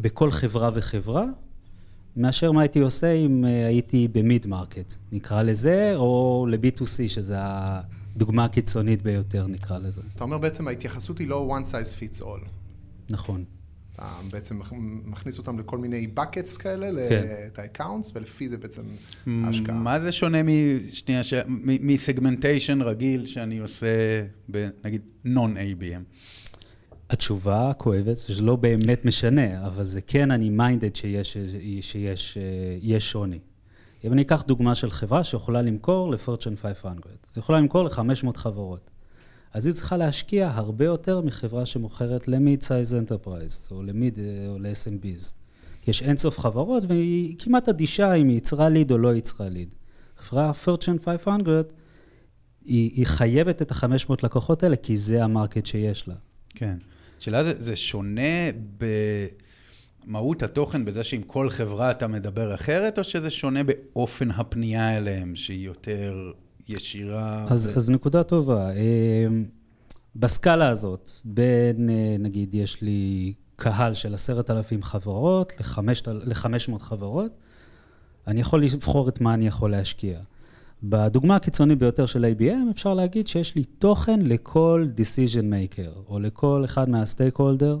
בכל 0.00 0.30
חברה 0.30 0.70
וחברה, 0.74 1.24
מאשר 2.16 2.52
מה 2.52 2.60
הייתי 2.60 2.78
עושה 2.78 3.12
אם 3.12 3.44
אה, 3.44 3.66
הייתי 3.66 4.08
ב 4.08 4.17
mid 4.17 4.46
market, 4.46 4.94
נקרא 5.12 5.42
לזה, 5.42 5.92
או 5.96 6.46
ל-B2C, 6.50 7.08
שזה 7.08 7.34
הדוגמה 7.38 8.44
הקיצונית 8.44 9.02
ביותר, 9.02 9.46
נקרא 9.46 9.78
לזה. 9.78 10.00
אז 10.08 10.12
אתה 10.12 10.24
אומר 10.24 10.38
בעצם 10.38 10.68
ההתייחסות 10.68 11.18
היא 11.18 11.28
לא 11.28 11.58
one 11.58 11.64
size 11.64 11.98
fits 12.00 12.22
all. 12.22 12.48
נכון. 13.10 13.44
אתה 13.94 14.20
בעצם 14.30 14.60
מכניס 15.04 15.38
אותם 15.38 15.58
לכל 15.58 15.78
מיני 15.78 16.08
buckets 16.16 16.58
כאלה, 16.58 17.08
כן. 17.08 17.22
את 17.46 17.58
ה-accounts, 17.58 18.12
ולפי 18.14 18.48
זה 18.48 18.58
בעצם 18.58 18.82
ההשקעה. 19.26 19.78
מה 19.78 20.00
זה 20.00 20.12
שונה 20.12 20.38
משנייה, 20.42 21.22
מסגמנטיישן 21.80 22.82
רגיל 22.82 23.26
שאני 23.26 23.58
עושה, 23.58 23.86
נגיד, 24.84 25.02
non-ABM? 25.26 26.02
התשובה 27.10 27.70
הכואבת 27.70 28.16
זה 28.16 28.34
שלא 28.34 28.56
באמת 28.56 29.04
משנה, 29.04 29.66
אבל 29.66 29.86
זה 29.86 30.00
כן 30.00 30.30
אני 30.30 30.50
מיינדד 30.50 30.96
שיש, 30.96 31.36
שיש 31.80 32.38
שיש 32.80 33.10
שוני. 33.10 33.38
אם 34.04 34.12
אני 34.12 34.22
אקח 34.22 34.42
דוגמה 34.42 34.74
של 34.74 34.90
חברה 34.90 35.24
שיכולה 35.24 35.62
למכור 35.62 36.10
ל-Fortune 36.10 36.56
500, 36.62 36.96
היא 37.04 37.14
יכולה 37.36 37.60
למכור 37.60 37.84
ל-500 37.84 38.36
חברות. 38.36 38.90
אז 39.52 39.66
היא 39.66 39.74
צריכה 39.74 39.96
להשקיע 39.96 40.50
הרבה 40.54 40.84
יותר 40.84 41.20
מחברה 41.20 41.66
שמוכרת 41.66 42.28
ל-Mid 42.28 42.64
Size 42.64 43.08
Enterprise, 43.08 43.70
או 43.70 43.82
ל-Mid 43.82 44.18
או 44.48 44.58
ל-SMBs. 44.58 45.32
יש 45.86 46.02
אינסוף 46.02 46.38
חברות 46.38 46.82
והיא 46.88 47.36
כמעט 47.38 47.68
אדישה 47.68 48.14
אם 48.14 48.28
היא 48.28 48.36
יצרה 48.36 48.68
ליד 48.68 48.90
או 48.90 48.98
לא 48.98 49.14
יצרה 49.14 49.48
ליד. 49.48 49.68
חברה 50.16 50.52
Fortune 50.64 51.04
500, 51.04 51.72
היא, 52.64 52.90
היא 52.94 53.06
חייבת 53.06 53.62
את 53.62 53.72
ה-500 53.72 54.14
לקוחות 54.22 54.62
האלה, 54.62 54.76
כי 54.76 54.98
זה 54.98 55.24
המרקט 55.24 55.66
שיש 55.66 56.08
לה. 56.08 56.14
כן. 56.48 56.76
שאלה 57.20 57.44
זה, 57.44 57.54
זה 57.54 57.76
שונה 57.76 58.50
במהות 60.06 60.42
התוכן, 60.42 60.84
בזה 60.84 61.04
שעם 61.04 61.22
כל 61.22 61.50
חברה 61.50 61.90
אתה 61.90 62.06
מדבר 62.08 62.54
אחרת, 62.54 62.98
או 62.98 63.04
שזה 63.04 63.30
שונה 63.30 63.60
באופן 63.62 64.30
הפנייה 64.30 64.96
אליהם, 64.96 65.36
שהיא 65.36 65.66
יותר 65.66 66.32
ישירה? 66.68 67.46
אז, 67.50 67.66
ו... 67.66 67.76
אז 67.76 67.90
נקודה 67.90 68.22
טובה. 68.22 68.70
אמ, 68.72 69.44
בסקאלה 70.16 70.68
הזאת, 70.68 71.10
בין, 71.24 71.90
אה, 71.90 72.16
נגיד, 72.18 72.54
יש 72.54 72.82
לי 72.82 73.32
קהל 73.56 73.94
של 73.94 74.14
עשרת 74.14 74.50
אלפים 74.50 74.82
חברות 74.82 75.52
לחמש 76.04 76.68
מאות 76.68 76.82
חברות, 76.82 77.32
אני 78.26 78.40
יכול 78.40 78.64
לבחור 78.64 79.08
את 79.08 79.20
מה 79.20 79.34
אני 79.34 79.46
יכול 79.46 79.70
להשקיע. 79.70 80.20
בדוגמה 80.82 81.36
הקיצונית 81.36 81.78
ביותר 81.78 82.06
של 82.06 82.24
ABM, 82.24 82.70
אפשר 82.70 82.94
להגיד 82.94 83.26
שיש 83.26 83.54
לי 83.54 83.64
תוכן 83.64 84.20
לכל 84.20 84.86
decision 84.96 85.42
maker, 85.42 85.98
או 86.08 86.20
לכל 86.20 86.62
אחד 86.64 86.88
מה 86.88 87.01
stakeholder. 87.01 87.78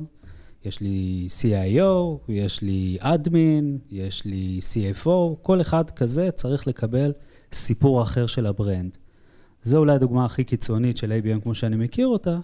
יש 0.64 0.80
לי 0.80 1.28
CIO, 1.40 2.18
יש 2.28 2.62
לי 2.62 2.98
admin, 3.00 3.64
יש 3.90 4.24
לי 4.24 4.60
CFO, 4.62 5.36
כל 5.42 5.60
אחד 5.60 5.90
כזה 5.90 6.30
צריך 6.30 6.66
לקבל 6.66 7.12
סיפור 7.52 8.02
אחר 8.02 8.26
של 8.26 8.46
ה 8.46 8.53
brand. 8.53 8.98
זו 9.64 9.78
אולי 9.78 9.92
הדוגמה 9.92 10.24
הכי 10.24 10.44
קיצונית 10.44 10.96
של 10.96 11.12
ABM 11.12 11.40
כמו 11.42 11.54
שאני 11.54 11.76
מכיר 11.76 12.06
אותה, 12.06 12.38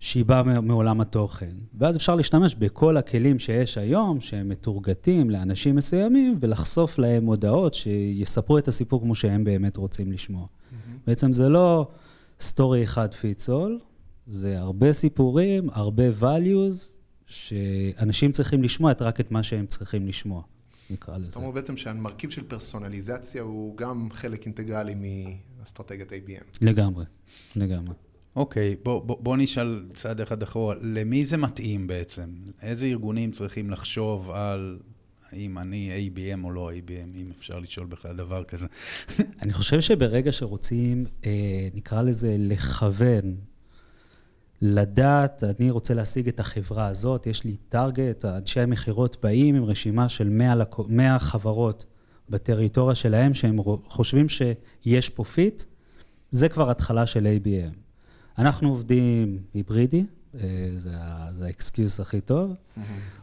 שהיא 0.00 0.24
באה 0.24 0.42
מעולם 0.42 1.00
התוכן. 1.00 1.52
ואז 1.74 1.96
אפשר 1.96 2.14
להשתמש 2.14 2.54
בכל 2.54 2.96
הכלים 2.96 3.38
שיש 3.38 3.78
היום, 3.78 4.20
שהם 4.20 4.48
מתורגתים 4.48 5.30
לאנשים 5.30 5.76
מסוימים, 5.76 6.38
ולחשוף 6.40 6.98
להם 6.98 7.24
הודעות 7.24 7.74
שיספרו 7.74 8.58
את 8.58 8.68
הסיפור 8.68 9.00
כמו 9.00 9.14
שהם 9.14 9.44
באמת 9.44 9.76
רוצים 9.76 10.12
לשמוע. 10.12 10.46
Mm-hmm. 10.46 10.74
בעצם 11.06 11.32
זה 11.32 11.48
לא 11.48 11.88
סטורי 12.40 12.84
אחד 12.84 13.14
פיץ 13.14 13.48
אול, 13.48 13.78
זה 14.26 14.58
הרבה 14.58 14.92
סיפורים, 14.92 15.70
הרבה 15.72 16.04
values, 16.20 16.98
שאנשים 17.26 18.32
צריכים 18.32 18.62
לשמוע 18.62 18.92
את 18.92 19.02
רק 19.02 19.20
את 19.20 19.30
מה 19.30 19.42
שהם 19.42 19.66
צריכים 19.66 20.06
לשמוע, 20.06 20.42
נקרא 20.90 21.16
לזה. 21.16 21.26
זאת 21.26 21.36
אומרת 21.36 21.54
בעצם 21.54 21.76
שהמרכיב 21.76 22.30
של 22.30 22.42
פרסונליזציה 22.42 23.42
הוא 23.42 23.76
גם 23.76 24.08
חלק 24.12 24.46
אינטגרלי 24.46 24.94
מאסטרטגיית 25.58 26.12
ABM. 26.12 26.58
לגמרי, 26.60 27.04
לגמרי. 27.56 27.94
אוקיי, 28.38 28.76
בוא, 28.82 29.02
בוא, 29.02 29.16
בוא 29.20 29.36
נשאל 29.36 29.88
צעד 29.94 30.20
אחד 30.20 30.42
אחורה, 30.42 30.74
למי 30.82 31.24
זה 31.24 31.36
מתאים 31.36 31.86
בעצם? 31.86 32.30
איזה 32.62 32.86
ארגונים 32.86 33.32
צריכים 33.32 33.70
לחשוב 33.70 34.30
על 34.30 34.78
האם 35.32 35.58
אני 35.58 36.10
ABM 36.14 36.44
או 36.44 36.50
לא 36.50 36.70
ABM, 36.72 37.16
אם 37.16 37.30
אפשר 37.38 37.58
לשאול 37.58 37.86
בכלל 37.86 38.16
דבר 38.16 38.44
כזה? 38.44 38.66
אני 39.42 39.52
חושב 39.52 39.80
שברגע 39.80 40.32
שרוצים, 40.32 41.06
אה, 41.26 41.68
נקרא 41.74 42.02
לזה, 42.02 42.36
לכוון, 42.38 43.36
לדעת, 44.62 45.44
אני 45.44 45.70
רוצה 45.70 45.94
להשיג 45.94 46.28
את 46.28 46.40
החברה 46.40 46.86
הזאת, 46.86 47.26
יש 47.26 47.44
לי 47.44 47.56
טארגט, 47.68 48.24
אנשי 48.24 48.60
המכירות 48.60 49.16
באים 49.22 49.54
עם 49.54 49.64
רשימה 49.64 50.08
של 50.08 50.28
100, 50.28 50.54
100 50.88 51.18
חברות 51.18 51.84
בטריטוריה 52.30 52.94
שלהם, 52.94 53.34
שהם 53.34 53.58
חושבים 53.84 54.26
שיש 54.28 55.08
פה 55.08 55.24
fit, 55.24 55.62
זה 56.30 56.48
כבר 56.48 56.70
התחלה 56.70 57.06
של 57.06 57.26
ABM. 57.26 57.87
אנחנו 58.38 58.68
עובדים 58.68 59.38
היברידי, 59.54 60.04
אה, 60.34 60.70
זה 60.76 60.90
ה 60.94 61.09
excuse 61.09 62.00
הכי 62.00 62.20
טוב. 62.20 62.54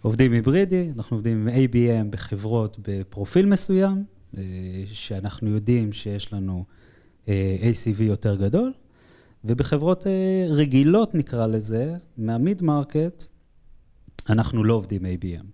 עובדים 0.01 0.31
היברידי, 0.31 0.89
אנחנו 0.95 1.17
עובדים 1.17 1.47
עם 1.47 1.55
ABM 1.55 2.07
בחברות 2.09 2.79
בפרופיל 2.81 3.45
מסוים, 3.45 4.03
אה, 4.37 4.43
שאנחנו 4.85 5.49
יודעים 5.49 5.93
שיש 5.93 6.33
לנו 6.33 6.65
אה, 7.27 7.57
ACV 7.61 8.01
יותר 8.03 8.35
גדול, 8.35 8.73
ובחברות 9.45 10.07
רגילות 10.49 11.15
נקרא 11.15 11.47
לזה, 11.47 11.95
מה 12.17 12.35
mid 12.35 12.61
market, 12.61 13.23
אנחנו 14.29 14.63
לא 14.63 14.73
עובדים 14.73 15.01
ABM. 15.05 15.45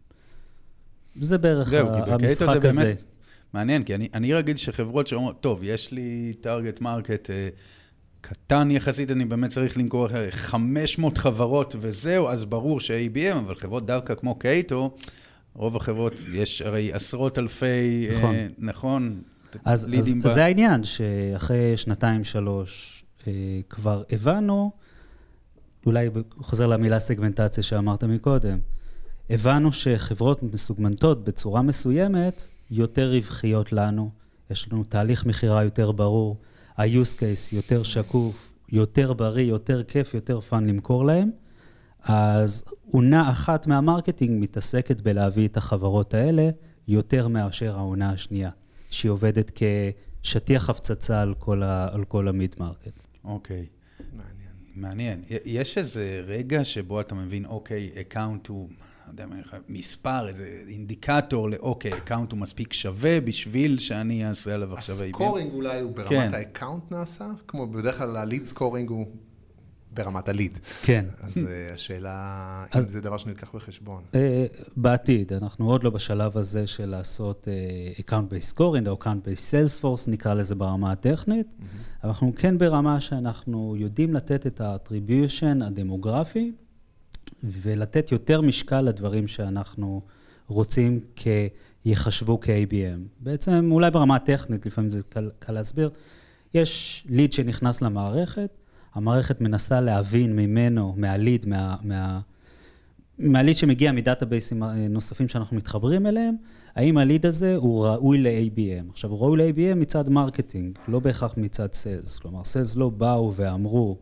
זה 1.21 1.37
בערך 1.37 1.69
זהו, 1.69 1.87
המשחק 1.87 2.65
הזה. 2.65 2.93
מעניין, 3.53 3.83
כי 3.83 3.95
אני, 3.95 4.09
אני 4.13 4.33
רגיל 4.33 4.55
שחברות 4.55 5.07
שאומרות, 5.07 5.41
טוב, 5.41 5.59
יש 5.63 5.91
לי 5.91 6.33
target 6.41 6.81
market, 6.81 7.29
קטן 8.21 8.71
יחסית, 8.71 9.11
אני 9.11 9.25
באמת 9.25 9.49
צריך 9.49 9.77
למכור 9.77 10.07
500 10.31 11.17
חברות 11.17 11.75
וזהו, 11.79 12.27
אז 12.27 12.45
ברור 12.45 12.79
ש-ABM, 12.79 13.35
אבל 13.37 13.55
חברות 13.55 13.85
דווקא 13.85 14.15
כמו 14.15 14.35
Cato, 14.35 14.91
רוב 15.53 15.75
החברות, 15.75 16.13
יש 16.31 16.61
הרי 16.61 16.93
עשרות 16.93 17.37
אלפי, 17.37 18.07
נכון, 18.17 18.35
אה, 18.35 18.47
נכון. 18.57 19.21
אז, 19.65 19.87
אז 19.99 20.13
ב... 20.23 20.27
זה 20.27 20.45
העניין, 20.45 20.83
שאחרי 20.83 21.77
שנתיים, 21.77 22.23
שלוש, 22.23 23.03
אה, 23.27 23.33
כבר 23.69 24.03
הבנו, 24.11 24.71
אולי 25.85 26.09
חוזר 26.37 26.67
למילה 26.67 26.99
סגמנטציה 26.99 27.63
שאמרת 27.63 28.03
מקודם, 28.03 28.59
הבנו 29.29 29.71
שחברות 29.71 30.43
מסוגמנטות 30.43 31.23
בצורה 31.23 31.61
מסוימת 31.61 32.43
יותר 32.71 33.11
רווחיות 33.11 33.73
לנו, 33.73 34.09
יש 34.49 34.67
לנו 34.71 34.83
תהליך 34.83 35.25
מכירה 35.25 35.63
יותר 35.63 35.91
ברור, 35.91 36.37
ה-use 36.81 37.15
case 37.15 37.55
יותר 37.55 37.83
שקוף, 37.83 38.49
יותר 38.69 39.13
בריא, 39.13 39.45
יותר 39.45 39.83
כיף, 39.83 40.13
יותר 40.13 40.39
fun 40.39 40.69
למכור 40.69 41.05
להם. 41.05 41.31
אז 42.03 42.63
אונה 42.91 43.29
אחת 43.31 43.67
מה 43.67 43.81
marketing 43.81 44.41
מתעסקת 44.43 45.01
בלהביא 45.01 45.47
את 45.47 45.57
החברות 45.57 46.13
האלה 46.13 46.49
יותר 46.87 47.27
מאשר 47.27 47.77
האונה 47.77 48.09
השנייה, 48.09 48.49
שהיא 48.89 49.11
עובדת 49.11 49.51
כשטיח 50.21 50.69
הפצצה 50.69 51.21
על 51.21 51.33
כל, 51.39 51.63
ה, 51.63 51.87
על 51.93 52.05
כל 52.05 52.27
ה 52.27 52.34
mid 52.34 52.55
market. 52.59 52.91
אוקיי. 53.23 53.65
מעניין. 54.13 54.51
מעניין. 54.75 55.21
יש 55.45 55.77
איזה 55.77 56.23
רגע 56.27 56.63
שבו 56.63 57.01
אתה 57.01 57.15
מבין, 57.15 57.45
אוקיי, 57.45 57.91
account 58.01 58.47
הוא... 58.47 58.69
יודע 59.11 59.25
מה, 59.25 59.35
מספר, 59.69 60.27
איזה 60.27 60.63
אינדיקטור 60.67 61.49
לאוקיי, 61.49 61.97
account 61.97 62.31
הוא 62.31 62.39
מספיק 62.39 62.73
שווה 62.73 63.21
בשביל 63.21 63.79
שאני 63.79 64.27
אעשה 64.27 64.53
עליו 64.53 64.73
עכשיו 64.73 64.95
ABM. 64.95 65.03
ה 65.03 65.09
scoring 65.09 65.53
אולי 65.53 65.79
הוא 65.79 65.91
ברמת 65.91 66.09
כן. 66.09 66.29
ה 66.33 66.40
account 66.40 66.91
נעשה? 66.91 67.25
כמו 67.47 67.67
בדרך 67.67 67.97
כלל 67.97 68.17
ה 68.17 68.23
lead 68.23 68.45
scoring 68.45 68.89
הוא 68.89 69.05
ברמת 69.93 70.29
הליד. 70.29 70.59
כן. 70.81 71.05
אז 71.21 71.37
אה, 71.37 71.73
השאלה 71.73 72.65
אם 72.77 72.87
זה 72.87 73.01
דבר 73.01 73.17
שנלקח 73.17 73.55
בחשבון. 73.55 74.03
אה, 74.15 74.45
בעתיד, 74.77 75.33
אנחנו 75.33 75.71
עוד 75.71 75.83
לא 75.83 75.89
בשלב 75.89 76.37
הזה 76.37 76.67
של 76.67 76.85
לעשות 76.85 77.47
account-based 77.97 78.57
scoring 78.57 78.89
או 78.89 78.97
account-based 79.01 79.51
salesforce, 79.51 80.11
נקרא 80.11 80.33
לזה 80.33 80.55
ברמה 80.55 80.91
הטכנית. 80.91 81.47
אנחנו 82.03 82.33
כן 82.35 82.57
ברמה 82.57 83.01
שאנחנו 83.01 83.75
יודעים 83.77 84.13
לתת 84.13 84.47
את 84.47 84.61
ה-attribution 84.61 85.65
הדמוגרפי, 85.65 86.51
ולתת 87.43 88.11
יותר 88.11 88.41
משקל 88.41 88.81
לדברים 88.81 89.27
שאנחנו 89.27 90.01
רוצים 90.47 90.99
ייחשבו 91.85 92.39
כ-ABM. 92.41 92.99
בעצם, 93.19 93.69
אולי 93.71 93.91
ברמה 93.91 94.15
הטכנית, 94.15 94.65
לפעמים 94.65 94.89
זה 94.89 95.01
קל, 95.09 95.31
קל 95.39 95.53
להסביר, 95.53 95.89
יש 96.53 97.03
ליד 97.09 97.33
שנכנס 97.33 97.81
למערכת, 97.81 98.49
המערכת 98.93 99.41
מנסה 99.41 99.81
להבין 99.81 100.35
ממנו, 100.35 100.93
מהליד, 100.97 101.45
מה, 101.45 101.75
מה, 101.81 102.19
מהליד 103.19 103.55
שמגיע 103.55 103.91
מדאטאבייסים 103.91 104.63
נוספים 104.89 105.27
שאנחנו 105.27 105.57
מתחברים 105.57 106.05
אליהם, 106.05 106.35
האם 106.75 106.97
הליד 106.97 107.25
הזה 107.25 107.55
הוא 107.55 107.85
ראוי 107.85 108.17
ל-ABM. 108.17 108.91
עכשיו, 108.91 109.09
הוא 109.09 109.19
ראוי 109.19 109.37
ל-ABM 109.37 109.75
מצד 109.75 110.09
marketing, 110.09 110.77
לא 110.87 110.99
בהכרח 110.99 111.33
מצד 111.37 111.73
sales. 111.73 112.17
כלומר, 112.17 112.43
sales 112.43 112.75
לא 112.75 112.89
באו 112.89 113.33
ואמרו, 113.35 113.97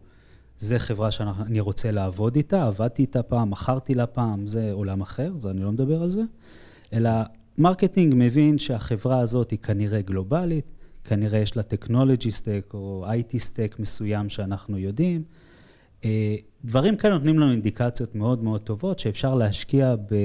זה 0.59 0.79
חברה 0.79 1.11
שאני 1.11 1.59
רוצה 1.59 1.91
לעבוד 1.91 2.35
איתה, 2.35 2.67
עבדתי 2.67 3.01
איתה 3.01 3.23
פעם, 3.23 3.49
מכרתי 3.49 3.93
לה 3.93 4.07
פעם, 4.07 4.47
זה 4.47 4.71
עולם 4.71 5.01
אחר, 5.01 5.31
זה 5.35 5.51
אני 5.51 5.61
לא 5.61 5.71
מדבר 5.71 6.01
על 6.01 6.09
זה, 6.09 6.21
אלא 6.93 7.09
marketing 7.57 8.13
מבין 8.17 8.57
שהחברה 8.57 9.19
הזאת 9.19 9.51
היא 9.51 9.59
כנראה 9.59 10.01
גלובלית, 10.01 10.65
כנראה 11.03 11.39
יש 11.39 11.57
לה 11.57 11.63
technology 11.63 12.31
stack 12.31 12.71
או 12.73 13.05
IT 13.07 13.37
stack 13.37 13.75
מסוים 13.79 14.29
שאנחנו 14.29 14.77
יודעים. 14.77 15.23
אה, 16.05 16.35
דברים 16.65 16.97
כאלה 16.97 17.13
נותנים 17.13 17.39
לנו 17.39 17.51
אינדיקציות 17.51 18.15
מאוד 18.15 18.43
מאוד 18.43 18.61
טובות 18.61 18.99
שאפשר 18.99 19.35
להשקיע 19.35 19.95
ב... 19.95 20.15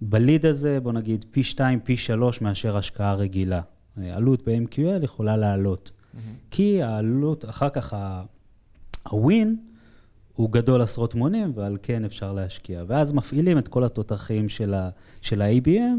בליד 0.00 0.46
הזה, 0.46 0.80
בוא 0.80 0.92
נגיד 0.92 1.24
פי 1.30 1.42
2, 1.42 1.80
פי 1.80 1.96
3 1.96 2.40
מאשר 2.40 2.76
השקעה 2.76 3.14
רגילה. 3.14 3.60
עלות 3.96 4.48
ב-MQL 4.48 5.04
יכולה 5.04 5.36
לעלות. 5.36 5.90
Mm-hmm. 5.90 6.18
כי 6.50 6.82
העלות, 6.82 7.44
אחר 7.44 7.68
כך 7.68 7.96
הווין 9.10 9.56
הוא 10.34 10.50
גדול 10.50 10.80
עשרות 10.80 11.14
מונים, 11.14 11.52
ועל 11.54 11.76
כן 11.82 12.04
אפשר 12.04 12.32
להשקיע. 12.32 12.84
ואז 12.86 13.12
מפעילים 13.12 13.58
את 13.58 13.68
כל 13.68 13.84
התותחים 13.84 14.48
של 14.48 14.74
ה-ABM, 15.42 15.98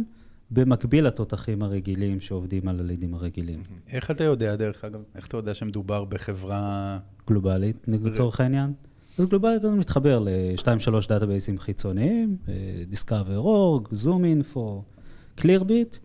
במקביל 0.51 1.07
לתותחים 1.07 1.61
הרגילים 1.61 2.19
שעובדים 2.19 2.67
על 2.67 2.79
הלידים 2.79 3.13
הרגילים. 3.13 3.61
איך 3.89 4.11
אתה 4.11 4.23
יודע, 4.23 4.55
דרך 4.55 4.85
אגב, 4.85 4.99
איך 5.15 5.27
אתה 5.27 5.37
יודע 5.37 5.53
שמדובר 5.53 6.05
בחברה... 6.05 6.99
גלובלית, 7.27 7.77
לצורך 7.87 8.41
העניין? 8.41 8.73
אז 9.17 9.25
גלובלית 9.25 9.65
אני 9.65 9.77
מתחבר 9.77 10.19
ל-2-3 10.19 11.07
דאטאבייסים 11.09 11.59
חיצוניים, 11.59 12.37
Discover.org, 12.91 13.93
Zoom 14.05 14.55
Info, 14.55 14.59
ClearBit. 15.41 15.97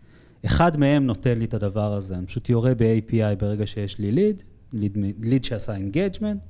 אחד 0.46 0.76
מהם 0.76 1.07
נותן 1.07 1.38
לי 1.38 1.44
את 1.44 1.55
הדבר 1.55 1.92
הזה, 1.92 2.16
אני 2.16 2.26
פשוט 2.26 2.48
יורה 2.48 2.74
ב-API 2.74 3.37
ברגע 3.38 3.66
שיש 3.66 3.98
לי 3.98 4.12
ליד, 4.12 4.42
ליד 5.22 5.44
שעשה 5.44 5.74
engagement, 5.74 6.40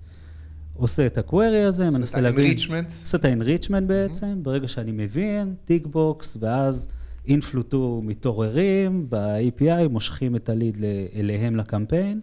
עושה 0.75 1.07
את 1.07 1.19
ה 1.19 1.26
query 1.26 1.63
הזה, 1.63 1.85
מנסה 1.85 2.21
להבין... 2.21 2.57
עושה 3.03 3.17
את 3.17 3.25
ה-enrichment 3.25 3.85
בעצם, 3.87 4.27
mm-hmm. 4.27 4.45
ברגע 4.45 4.69
שאני 4.69 4.93
מבין, 4.93 5.55
tick 5.65 5.87
box, 5.87 6.37
ואז 6.41 6.89
Influ2 7.29 8.01
מתעוררים 8.05 9.07
ב-API, 9.09 9.89
מושכים 9.89 10.37
את 10.37 10.49
הליד 10.49 10.79
אליהם 11.15 11.57
לקמפיין, 11.57 12.21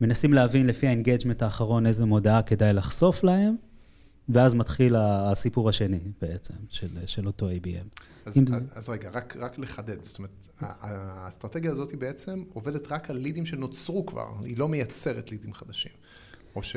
מנסים 0.00 0.32
להבין 0.32 0.66
לפי 0.66 0.86
ה-engagement 0.88 1.44
האחרון 1.44 1.86
איזה 1.86 2.04
מודעה 2.04 2.42
כדאי 2.42 2.72
לחשוף 2.72 3.24
להם, 3.24 3.56
ואז 4.28 4.54
מתחיל 4.54 4.96
הסיפור 4.96 5.68
השני 5.68 6.00
בעצם 6.20 6.54
של, 6.68 6.88
של 7.06 7.26
אותו 7.26 7.48
ABM. 7.50 8.00
אז, 8.24 8.38
אז, 8.38 8.42
זה... 8.48 8.56
אז 8.74 8.88
רגע, 8.88 9.10
רק, 9.12 9.36
רק 9.36 9.58
לחדד, 9.58 10.02
זאת 10.02 10.18
אומרת, 10.18 10.46
האסטרטגיה 10.60 11.72
הזאת 11.72 11.90
היא 11.90 11.98
בעצם 11.98 12.44
עובדת 12.52 12.92
רק 12.92 13.10
על 13.10 13.16
לידים 13.16 13.46
שנוצרו 13.46 14.06
כבר, 14.06 14.32
היא 14.44 14.58
לא 14.58 14.68
מייצרת 14.68 15.30
לידים 15.30 15.54
חדשים, 15.54 15.92
או 16.56 16.62
ש... 16.62 16.76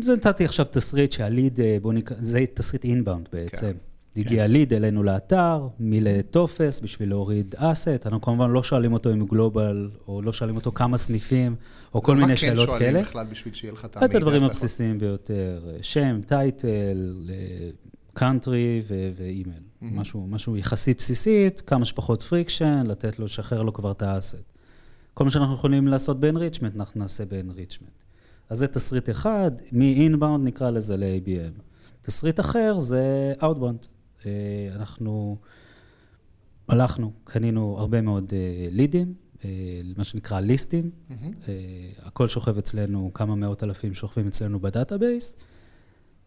זה 0.00 0.12
נתתי 0.12 0.44
עכשיו 0.44 0.66
תסריט 0.70 1.12
שהליד, 1.12 1.60
אה, 1.60 1.76
בואו 1.82 1.92
נקרא, 1.92 2.16
זה 2.20 2.44
תסריט 2.54 2.84
inbound 2.84 3.28
בעצם. 3.32 3.66
כן. 3.66 3.72
הגיע 4.16 4.44
כן. 4.44 4.50
ליד 4.50 4.72
אלינו 4.72 5.02
לאתר, 5.02 5.68
מילא 5.80 6.22
טופס 6.30 6.80
בשביל 6.80 7.08
להוריד 7.08 7.54
asset, 7.58 8.00
אנחנו 8.04 8.20
כמובן 8.20 8.50
לא 8.50 8.62
שואלים 8.62 8.92
אותו 8.92 9.12
אם 9.12 9.20
הוא 9.20 9.28
global, 9.28 9.90
או 10.08 10.22
לא 10.22 10.32
שואלים 10.32 10.56
אותו 10.56 10.72
כמה 10.72 10.98
סניפים, 10.98 11.56
או 11.94 12.02
כל 12.02 12.16
מיני 12.16 12.36
שאלות 12.36 12.68
כאלה. 12.68 12.72
מה 12.72 12.78
כן 12.78 12.84
שואלים 12.90 13.02
בכלל 13.02 13.26
בשביל 13.26 13.54
שיהיה 13.54 13.72
לך 13.72 13.84
את 13.84 13.96
המידע? 13.96 14.10
את 14.10 14.14
הדברים 14.14 14.44
הבסיסיים 14.44 14.98
ביותר, 14.98 15.68
שם, 15.82 16.20
title, 16.26 17.30
קאנטרי 18.12 18.82
ואימייל. 19.16 19.62
משהו, 19.82 20.26
משהו 20.26 20.56
יחסית 20.56 20.98
בסיסית, 20.98 21.60
כמה 21.60 21.84
שפחות 21.84 22.22
friction, 22.22 22.84
לתת 22.86 23.18
לו, 23.18 23.24
לשחרר 23.24 23.62
לו 23.62 23.72
כבר 23.72 23.90
את 23.90 24.02
ה 24.02 24.09
asset. 24.09 24.52
כל 25.14 25.24
מה 25.24 25.30
שאנחנו 25.30 25.54
יכולים 25.54 25.88
לעשות 25.88 26.20
ב-enrichment, 26.20 26.76
אנחנו 26.76 27.00
נעשה 27.00 27.24
ב-enrichment. 27.24 28.03
אז 28.48 28.58
זה 28.58 28.66
תסריט 28.66 29.10
אחד, 29.10 29.50
מ-inbound 29.72 30.38
נקרא 30.44 30.70
לזה 30.70 30.96
ל-ABM. 30.96 31.60
תסריט 32.02 32.40
אחר 32.40 32.80
זה 32.80 33.34
outbound. 33.40 33.86
אה, 34.26 34.30
אנחנו 34.74 35.36
הלכנו, 36.68 37.12
קנינו 37.24 37.76
הרבה 37.78 38.00
מאוד 38.00 38.32
לידים, 38.70 39.14
אה, 39.44 39.48
אה, 39.50 39.80
מה 39.96 40.04
שנקרא 40.04 40.40
ליסטים. 40.40 40.90
Mm-hmm. 40.90 41.14
הכל 42.02 42.28
שוכב 42.28 42.58
אצלנו, 42.58 43.10
כמה 43.14 43.34
מאות 43.34 43.64
אלפים 43.64 43.94
שוכבים 43.94 44.26
אצלנו 44.28 44.60
ב 44.60 44.67
database, 44.67 45.34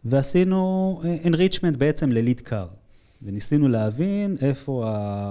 ועשינו 0.04 1.00
enrichment 1.24 1.76
בעצם 1.78 2.12
לליד 2.12 2.40
קאר. 2.40 2.68
וניסינו 3.22 3.68
להבין 3.68 4.36
איפה 4.40 4.84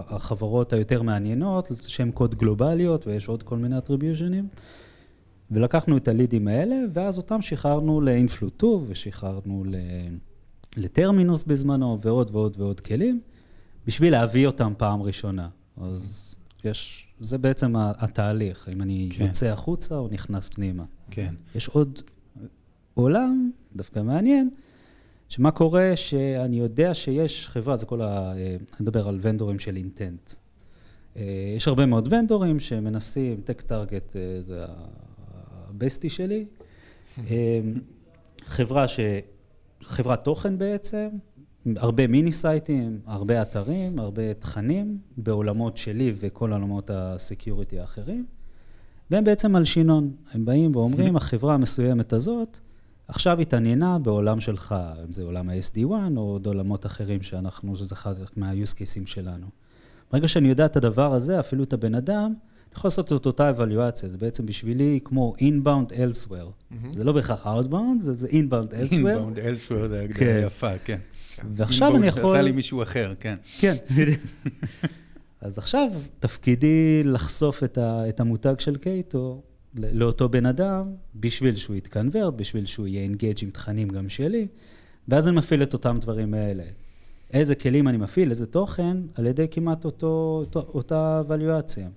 החברות 0.09 0.73
היותר 0.73 1.01
מעניינות, 1.01 1.71
שהן 1.87 2.11
קוד 2.11 2.35
גלובליות, 2.35 3.07
ויש 3.07 3.27
עוד 3.27 3.43
כל 3.43 3.57
מיני 3.57 3.75
attributionים. 3.77 4.59
ולקחנו 5.51 5.97
את 5.97 6.07
הלידים 6.07 6.47
האלה, 6.47 6.75
ואז 6.93 7.17
אותם 7.17 7.41
שחררנו 7.41 8.01
לאינפלוטוב, 8.01 8.85
ושחררנו 8.87 9.63
לטרמינוס 10.77 11.43
בזמנו, 11.43 11.99
ועוד 12.01 12.29
ועוד 12.31 12.55
ועוד 12.59 12.79
כלים, 12.79 13.21
בשביל 13.87 14.11
להביא 14.11 14.47
אותם 14.47 14.71
פעם 14.77 15.01
ראשונה. 15.01 15.49
אז 15.77 16.35
יש, 16.63 17.07
זה 17.19 17.37
בעצם 17.37 17.73
התהליך, 17.77 18.69
אם 18.73 18.81
אני 18.81 19.09
כן. 19.11 19.25
יוצא 19.25 19.45
החוצה 19.45 19.95
או 19.97 20.07
נכנס 20.11 20.49
פנימה. 20.49 20.83
כן. 21.11 21.35
יש 21.55 21.67
עוד 21.67 22.01
עולם, 22.93 23.51
דווקא 23.75 23.99
מעניין, 23.99 24.49
שמה 25.29 25.51
קורה 25.51 25.91
שאני 25.95 26.59
יודע 26.59 26.93
שיש 26.93 27.47
חברה, 27.47 27.75
זה 27.75 27.85
כל 27.85 28.01
ה... 28.01 28.31
אני 28.33 28.57
מדבר 28.79 29.07
על 29.07 29.19
vendorים 29.21 29.59
של 29.59 29.75
intent. 29.75 30.33
אה, 31.17 31.23
יש 31.57 31.67
הרבה 31.67 31.85
מאוד 31.85 32.13
vendorים 32.13 32.59
שמנסים, 32.59 33.41
TechTarget 33.41 34.15
זה 34.41 34.65
ה 35.77 35.82
bestie 35.82 36.09
שלי. 36.09 36.45
אמ, 37.17 37.23
חברה 38.45 38.87
ש... 38.87 38.99
חברת 39.81 40.23
תוכן 40.23 40.57
בעצם, 40.57 41.07
הרבה 41.75 42.07
מיני 42.07 42.31
siteים, 42.31 42.99
הרבה 43.05 43.41
אתרים, 43.41 43.99
הרבה 43.99 44.33
תכנים 44.33 44.97
בעולמות 45.17 45.77
שלי 45.77 46.13
וכל 46.19 46.53
עולמות 46.53 46.91
ה 46.93 47.03
security 47.03 47.79
האחרים, 47.79 48.25
והם 49.11 49.23
בעצם 49.23 49.51
מלשינון. 49.51 50.11
הם 50.31 50.45
באים 50.45 50.75
ואומרים, 50.75 51.15
החברה 51.17 51.53
המסוימת 51.53 52.13
הזאת 52.13 52.57
עכשיו 53.07 53.39
התעניינה 53.39 53.99
בעולם 53.99 54.39
שלך, 54.39 54.75
אם 55.05 55.13
זה 55.13 55.23
עולם 55.23 55.49
ה-SD1 55.49 55.91
או 56.17 56.21
עוד 56.21 56.45
עולמות 56.45 56.85
אחרים 56.85 57.21
שאנחנו, 57.21 57.75
שזה 57.75 57.95
אחד 57.95 58.15
מה-use 58.35 58.73
cases 58.73 59.05
שלנו. 59.05 59.45
ברגע 60.11 60.27
שאני 60.27 60.49
יודע 60.49 60.65
את 60.65 60.77
הדבר 60.77 61.13
הזה, 61.13 61.39
אפילו 61.39 61.63
את 61.63 61.73
הבן 61.73 61.95
אדם, 61.95 62.33
יכול 62.75 62.87
לעשות 62.87 63.13
את 63.13 63.25
אותה 63.25 63.49
אבליואציה, 63.49 64.09
זה 64.09 64.17
בעצם 64.17 64.45
בשבילי 64.45 64.99
כמו 65.03 65.35
inbound 65.39 65.91
elsewhere. 65.91 66.75
זה 66.91 67.03
לא 67.03 67.11
בהכרח 67.11 67.47
outbound, 67.47 67.99
זה, 67.99 68.27
inbound 68.27 68.71
elsewhere. 68.71 68.93
inbound 68.93 69.37
elsewhere 69.37 69.87
זה 69.87 70.01
הגדרה 70.01 70.19
כן. 70.19 70.41
יפה, 70.45 70.77
כן. 70.77 70.99
ועכשיו 71.55 71.95
אני 71.95 72.07
יכול... 72.07 72.35
עשה 72.35 72.41
לי 72.41 72.51
מישהו 72.51 72.81
אחר, 72.83 73.13
כן. 73.19 73.35
כן, 73.59 73.75
אז 75.41 75.57
עכשיו 75.57 75.89
תפקידי 76.19 77.03
לחשוף 77.03 77.63
את, 77.63 77.77
ה, 77.77 78.09
את 78.09 78.19
המותג 78.19 78.55
של 78.59 78.77
קייטו 78.77 79.41
לאותו 79.75 80.29
בן 80.29 80.45
אדם, 80.45 80.93
בשביל 81.15 81.55
שהוא 81.55 81.75
יתקנברט, 81.75 82.33
בשביל 82.33 82.65
שהוא 82.65 82.87
יהיה 82.87 83.03
engaged 83.03 83.37
עם 83.41 83.49
תכנים 83.49 83.89
גם 83.89 84.09
שלי, 84.09 84.47
ואז 85.07 85.27
אני 85.27 85.35
מפעיל 85.37 85.63
את 85.63 85.73
אותם 85.73 85.97
דברים 86.01 86.33
האלה. 86.33 86.63
איזה 87.33 87.55
כלים 87.55 87.87
אני 87.87 87.97
מפעיל, 87.97 88.29
איזה 88.29 88.45
תוכן, 88.45 88.97
על 89.15 89.25
ידי 89.25 89.47
כמעט 89.51 89.85
אותו, 89.85 90.37
אותו, 90.45 90.59
אותה 90.73 91.21
evaluציה. 91.27 91.87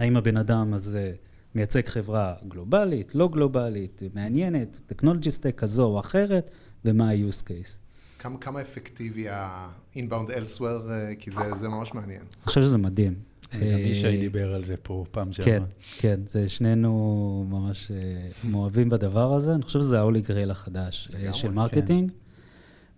האם 0.00 0.16
הבן 0.16 0.36
אדם 0.36 0.74
הזה 0.74 1.12
מייצג 1.54 1.86
חברה 1.86 2.34
גלובלית, 2.48 3.14
לא 3.14 3.28
גלובלית, 3.28 4.02
מעניינת, 4.14 4.80
technology 4.86 5.30
stack 5.30 5.54
כזו 5.56 5.84
או 5.84 6.00
אחרת, 6.00 6.50
ומה 6.84 7.10
ה-use 7.10 7.42
case. 7.42 7.76
כמה, 8.18 8.38
כמה 8.38 8.60
effective 8.60 9.28
ה-inbound 9.28 10.30
elsewhere, 10.30 10.90
אה, 10.90 11.12
כי 11.18 11.30
זה, 11.30 11.40
זה 11.56 11.68
ממש 11.68 11.94
מעניין. 11.94 12.20
אני 12.20 12.44
חושב 12.44 12.62
שזה 12.62 12.78
מדהים. 12.78 13.14
גם 13.52 13.60
ישי 13.62 14.06
אה, 14.06 14.16
דיבר 14.16 14.54
על 14.54 14.64
זה 14.64 14.76
פה 14.76 15.04
פעם 15.10 15.32
שעברה. 15.32 15.52
כן, 15.54 15.64
כן, 15.98 16.20
זה 16.26 16.48
שנינו 16.48 17.46
ממש 17.50 17.90
אה, 17.90 18.50
מאוהבים 18.50 18.88
בדבר 18.88 19.34
הזה. 19.34 19.54
אני 19.54 19.62
חושב 19.62 19.80
שזה 19.80 20.00
ה-Holy 20.00 20.26
Grail 20.26 20.50
החדש 20.50 21.08
של 21.32 21.52
marketing. 21.52 22.10
כן. 22.10 22.16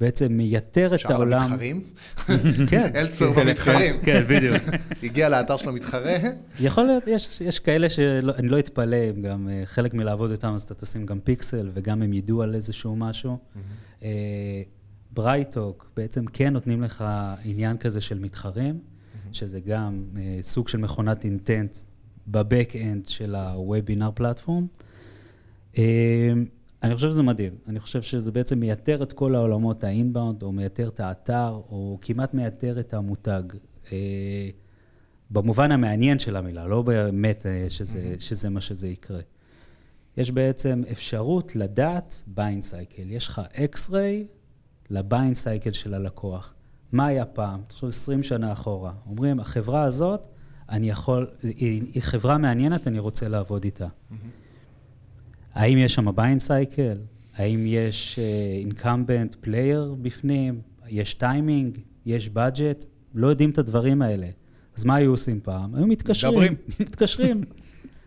בעצם 0.02 0.32
מייתר 0.32 0.94
את 0.94 1.10
העולם. 1.10 1.40
שער 1.40 1.48
למתחרים? 1.48 1.82
כן. 2.70 2.90
elsewhere 3.00 3.34
במתחרים. 3.34 3.94
כן, 4.04 4.24
בדיוק. 4.28 4.62
הגיע 5.02 5.28
לאתר 5.28 5.56
של 5.56 5.68
המתחרה. 5.68 6.16
יכול 6.60 6.84
להיות, 6.84 7.02
יש, 7.06 7.40
יש 7.40 7.58
כאלה 7.58 7.90
שאני 7.90 8.48
לא 8.48 8.58
אתפלא, 8.58 8.96
אם 9.10 9.22
גם 9.22 9.48
אה, 9.48 9.62
חלק 9.64 9.94
מלעבוד 9.94 10.30
איתם, 10.30 10.54
אז 10.54 10.62
אתה 10.62 10.74
תשים 10.74 11.06
גם 11.06 11.20
פיקסל, 11.20 11.70
וגם 11.74 12.02
הם 12.02 12.12
ידעו 12.12 12.42
על 12.42 12.54
איזשהו 12.54 12.96
משהו. 12.96 13.38
BrightTALK, 15.12 15.84
אה, 15.84 16.02
בעצם 16.02 16.24
כן 16.26 16.52
נותנים 16.52 16.82
לך 16.82 17.04
עניין 17.44 17.76
כזה 17.76 18.00
של 18.00 18.18
מתחרים, 18.18 18.78
שזה 19.32 19.60
גם 19.60 20.04
אה, 20.16 20.38
סוג 20.42 20.68
של 20.68 20.78
מכונת 20.78 21.24
intent 21.24 21.76
ב 22.28 22.37
back-end 22.37 23.06
של 23.06 23.34
ה-Webinar 23.34 24.10
platform. 24.14 24.66
אני 26.82 26.94
חושב 26.94 27.10
שזה 27.10 27.22
מדהים. 27.22 27.52
אני 27.68 27.80
חושב 27.80 28.02
שזה 28.02 28.32
בעצם 28.32 28.60
מייתר 28.60 29.02
את 29.02 29.12
כל 29.12 29.34
העולמות 29.34 29.84
ה 29.84 29.90
inbound, 29.90 30.42
או 30.42 30.52
מייתר 30.52 30.88
את 30.88 31.00
האתר, 31.00 31.48
או 31.48 31.98
כמעט 32.02 32.34
מייתר 32.34 32.80
את 32.80 32.94
המותג. 32.94 33.42
אה, 33.92 34.50
במובן 35.30 35.72
המעניין 35.72 36.18
של 36.18 36.36
המילה, 36.36 36.66
לא 36.66 36.82
באמת 36.82 37.46
אה, 37.46 37.66
שזה, 37.68 38.14
שזה 38.18 38.50
מה 38.50 38.60
שזה 38.60 38.88
יקרה. 38.88 39.20
יש 40.16 40.30
בעצם 40.30 40.82
אפשרות 40.92 41.56
לדעת 41.56 42.22
buying 42.26 42.62
cycle. 42.62 43.10
יש 43.10 43.28
לך 43.28 43.40
X-ray 43.54 44.26
ל 44.90 44.96
buying 44.96 45.34
cycle 45.34 45.72
של 45.72 45.94
הלקוח. 45.94 46.54
מה 46.92 47.06
היה 47.06 47.24
פעם? 47.24 47.60
תחשוב 47.66 47.88
20 47.88 48.22
שנה 48.22 48.52
אחורה. 48.52 48.92
אומרים, 49.06 49.40
החברה 49.40 49.82
הזאת, 49.82 50.20
אני 50.68 50.90
יכול, 50.90 51.30
היא, 51.42 51.82
היא 51.94 52.02
חברה 52.02 52.38
מעניינת, 52.38 52.86
אני 52.86 52.98
רוצה 52.98 53.28
לעבוד 53.28 53.64
איתה. 53.64 53.86
Mm-hmm. 53.86 54.41
האם 55.54 55.78
יש 55.78 55.94
שם 55.94 56.16
buying 56.16 56.40
cycle? 56.40 56.98
האם 57.36 57.64
יש 57.66 58.18
incumbent 58.60 59.34
uh, 59.34 59.38
player 59.40 59.94
בפנים? 60.02 60.60
יש 60.88 61.14
טיימינג? 61.14 61.78
יש 62.06 62.30
budget? 62.34 62.86
לא 63.14 63.26
יודעים 63.26 63.50
את 63.50 63.58
הדברים 63.58 64.02
האלה. 64.02 64.26
אז 64.76 64.84
מה 64.84 64.94
היו 64.94 65.10
עושים 65.10 65.40
פעם? 65.40 65.74
היו 65.74 65.86
מתקשרים. 65.86 66.34
מדברים. 66.34 66.54
מתקשרים. 66.88 67.44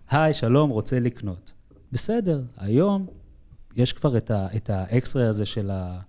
היי, 0.10 0.34
שלום, 0.34 0.69
רוצה 0.69 0.99
לקנות. 0.99 1.53
בסדר, 1.91 2.41
היום 2.58 3.08
יש 3.75 3.93
כבר 3.93 4.17
את 4.27 4.69
ה 4.69 4.79
X-ray 4.79 5.25
הזה 5.25 5.45
של, 5.45 5.71
ה, 5.71 5.99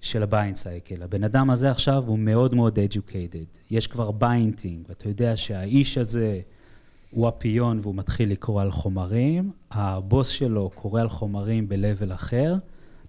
של 0.00 0.22
ה 0.22 0.27
buying 0.27 0.56
cycle. 0.56 1.02
הבן 1.02 1.24
אדם 1.24 1.50
הזה 1.50 1.70
עכשיו 1.70 2.04
הוא 2.06 2.18
מאוד 2.18 2.54
מאוד 2.54 2.78
educated. 2.78 3.58
יש 3.70 3.86
כבר 3.86 4.10
buying 4.10 4.44
intent, 4.44 4.84
ואתה 4.88 5.08
יודע 5.08 5.36
שהאיש 5.36 5.98
הזה... 5.98 6.40
הוא 7.14 7.28
champion 7.28 7.80
והוא 7.82 7.94
מתחיל 7.94 8.30
לקרוא 8.30 8.62
על 8.62 8.70
חומרים, 8.70 9.50
הבוס 9.70 10.28
שלו 10.28 10.70
קורא 10.74 11.00
על 11.00 11.08
חומרים 11.08 11.68
ב-level 11.68 12.14
אחר, 12.14 12.56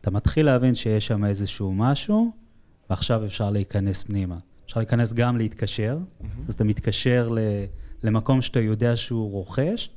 אתה 0.01 0.11
מתחיל 0.11 0.45
להבין 0.45 0.75
שיש 0.75 1.07
שם 1.07 1.25
איזשהו 1.25 1.73
משהו, 1.73 2.31
ועכשיו 2.89 3.25
אפשר 3.25 3.49
להיכנס 3.49 4.03
פנימה. 4.03 4.37
אפשר 4.65 4.79
להיכנס 4.79 5.13
גם 5.13 5.37
להתקשר, 5.37 5.97
mm-hmm. 5.97 6.25
אז 6.47 6.53
אתה 6.53 6.63
מתקשר 6.63 7.29
ל, 7.29 7.39
למקום 8.03 8.41
שאתה 8.41 8.59
יודע 8.59 8.97
שהוא 8.97 9.31
רוכש, 9.31 9.89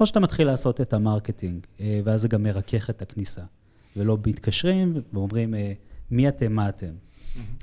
או 0.00 0.06
שאתה 0.06 0.20
מתחיל 0.20 0.46
לעשות 0.46 0.80
את 0.80 0.92
ה 0.92 0.99
marketing, 0.99 1.66
אה, 1.80 2.00
ואז 2.04 2.20
זה 2.20 2.28
גם 2.28 2.42
מרכך 2.42 2.90
את 2.90 3.02
הכניסה. 3.02 3.42
ולא 3.96 4.18
מתקשרים 4.26 4.94
ואומרים, 5.12 5.54
אה, 5.54 5.72
מי 6.10 6.28
אתם, 6.28 6.52
מה 6.52 6.68
אתם. 6.68 6.92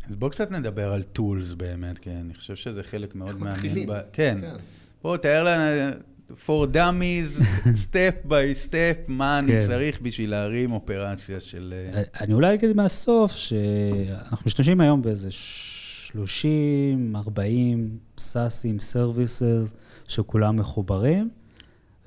אז 0.10 0.16
בואו 0.16 0.32
קצת 0.32 0.52
נדבר 0.52 0.92
על 0.94 1.04
tools 1.04 1.54
באמת, 1.54 1.98
כי 1.98 2.12
אני 2.12 2.34
חושב 2.34 2.56
שזה 2.56 2.84
חלק 2.84 3.16
מאוד 3.16 3.40
מעניין. 3.40 3.88
ב... 3.88 3.94
כן. 4.14 4.38
כן. 4.42 4.56
בוא, 5.02 5.18
תאר 5.18 5.44
לנו, 5.44 5.92
for 6.32 6.68
dummies, 6.74 7.42
step 7.86 8.28
by 8.28 8.68
step, 8.68 9.04
מה 9.08 9.40
אני 9.40 9.52
כן. 9.52 9.60
צריך 9.60 10.02
בשביל 10.02 10.30
להרים 10.30 10.72
אופרציה 10.72 11.40
של... 11.40 11.74
אה, 11.94 12.02
אני 12.22 12.34
אולי 12.34 12.54
אגיד 12.54 12.76
מהסוף, 12.76 13.32
שאנחנו 13.32 14.46
משתמשים 14.46 14.82
היום 14.82 15.02
באיזה 15.02 15.28
30, 15.32 17.16
40 17.16 17.98
SaaSים, 18.18 18.80
services, 18.80 19.74
שכולם 20.08 20.58
מחוברים. 20.58 21.30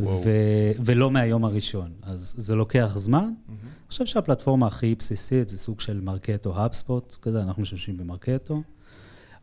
ו- 0.01 0.73
ולא 0.85 1.11
מהיום 1.11 1.45
הראשון. 1.45 1.91
אז 2.03 2.35
זה 2.37 2.55
לוקח 2.55 2.93
זמן. 2.97 3.25
Mm-hmm. 3.25 3.51
אני 3.51 3.89
חושב 3.89 4.07
שהפלטפורמה 4.07 4.67
הכי 4.67 4.95
בסיסית 4.95 5.49
זה 5.49 5.59
סוג 5.59 5.81
של 5.81 6.01
מרקטו, 6.01 6.57
האבספוט, 6.57 7.17
כזה, 7.23 7.43
אנחנו 7.43 7.63
משתמשים 7.63 7.97
במרקטו, 7.97 8.63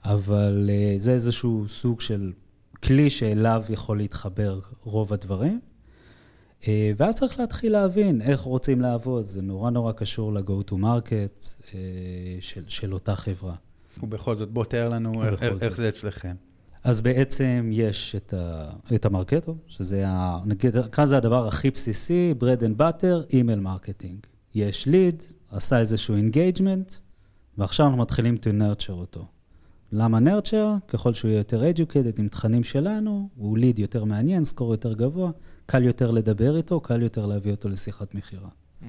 אבל 0.05 0.69
uh, 0.69 1.01
זה 1.01 1.11
איזשהו 1.11 1.65
סוג 1.67 2.01
של 2.01 2.31
כלי 2.83 3.09
שאליו 3.09 3.63
יכול 3.69 3.97
להתחבר 3.97 4.59
רוב 4.83 5.13
הדברים. 5.13 5.59
אה, 6.67 6.91
ואז 6.97 7.15
צריך 7.15 7.39
להתחיל 7.39 7.71
להבין 7.71 8.21
איך 8.21 8.41
רוצים 8.41 8.81
לעבוד, 8.81 9.25
זה 9.25 9.41
נורא 9.41 9.69
נורא 9.69 9.91
קשור 9.91 10.33
ל-go 10.33 10.71
to 10.71 10.73
market 10.73 11.49
אה, 11.73 11.79
של, 12.39 12.63
של 12.67 12.93
אותה 12.93 13.15
חברה. 13.15 13.55
ובכל 14.03 14.37
זאת, 14.37 14.51
בוא 14.51 14.65
תאר 14.65 14.89
לנו 14.89 15.23
איך, 15.23 15.43
איך 15.61 15.75
זה 15.75 15.89
אצלכם. 15.89 16.35
אז 16.83 17.01
בעצם 17.01 17.69
יש 17.73 18.15
את, 18.15 18.33
ה, 18.33 18.69
את 18.95 19.05
המרקטו, 19.05 19.55
שזה, 19.67 20.03
ה, 20.07 20.39
נגיד, 20.45 20.75
כאן 20.91 21.05
זה 21.05 21.17
הדבר 21.17 21.47
הכי 21.47 21.71
בסיסי, 21.71 22.33
bread 22.39 22.61
and 22.61 22.81
butter, 22.81 23.31
email 23.31 23.65
marketing. 23.65 24.27
יש 24.55 24.85
ליד, 24.85 25.23
עשה 25.51 25.79
איזשהו 25.79 26.15
engagement, 26.15 26.93
ועכשיו 27.57 27.85
אנחנו 27.85 28.01
מתחילים 28.01 28.35
to 28.35 28.47
nurture 28.47 28.91
אותו. 28.91 29.25
למה 29.91 30.19
נרצ'ר? 30.19 30.75
ככל 30.87 31.13
שהוא 31.13 31.29
יהיה 31.29 31.37
יותר 31.37 31.63
educated 31.63 32.19
עם 32.19 32.27
תכנים 32.27 32.63
שלנו, 32.63 33.29
הוא 33.35 33.57
ליד 33.57 33.79
יותר 33.79 34.03
מעניין, 34.03 34.43
סקור 34.43 34.71
יותר 34.71 34.93
גבוה, 34.93 35.31
קל 35.65 35.83
יותר 35.83 36.11
לדבר 36.11 36.57
איתו, 36.57 36.79
קל 36.79 37.01
יותר 37.01 37.25
להביא 37.25 37.51
אותו 37.51 37.69
לשיחת 37.69 38.15
מכירה. 38.15 38.49
Mm-hmm. 38.49 38.85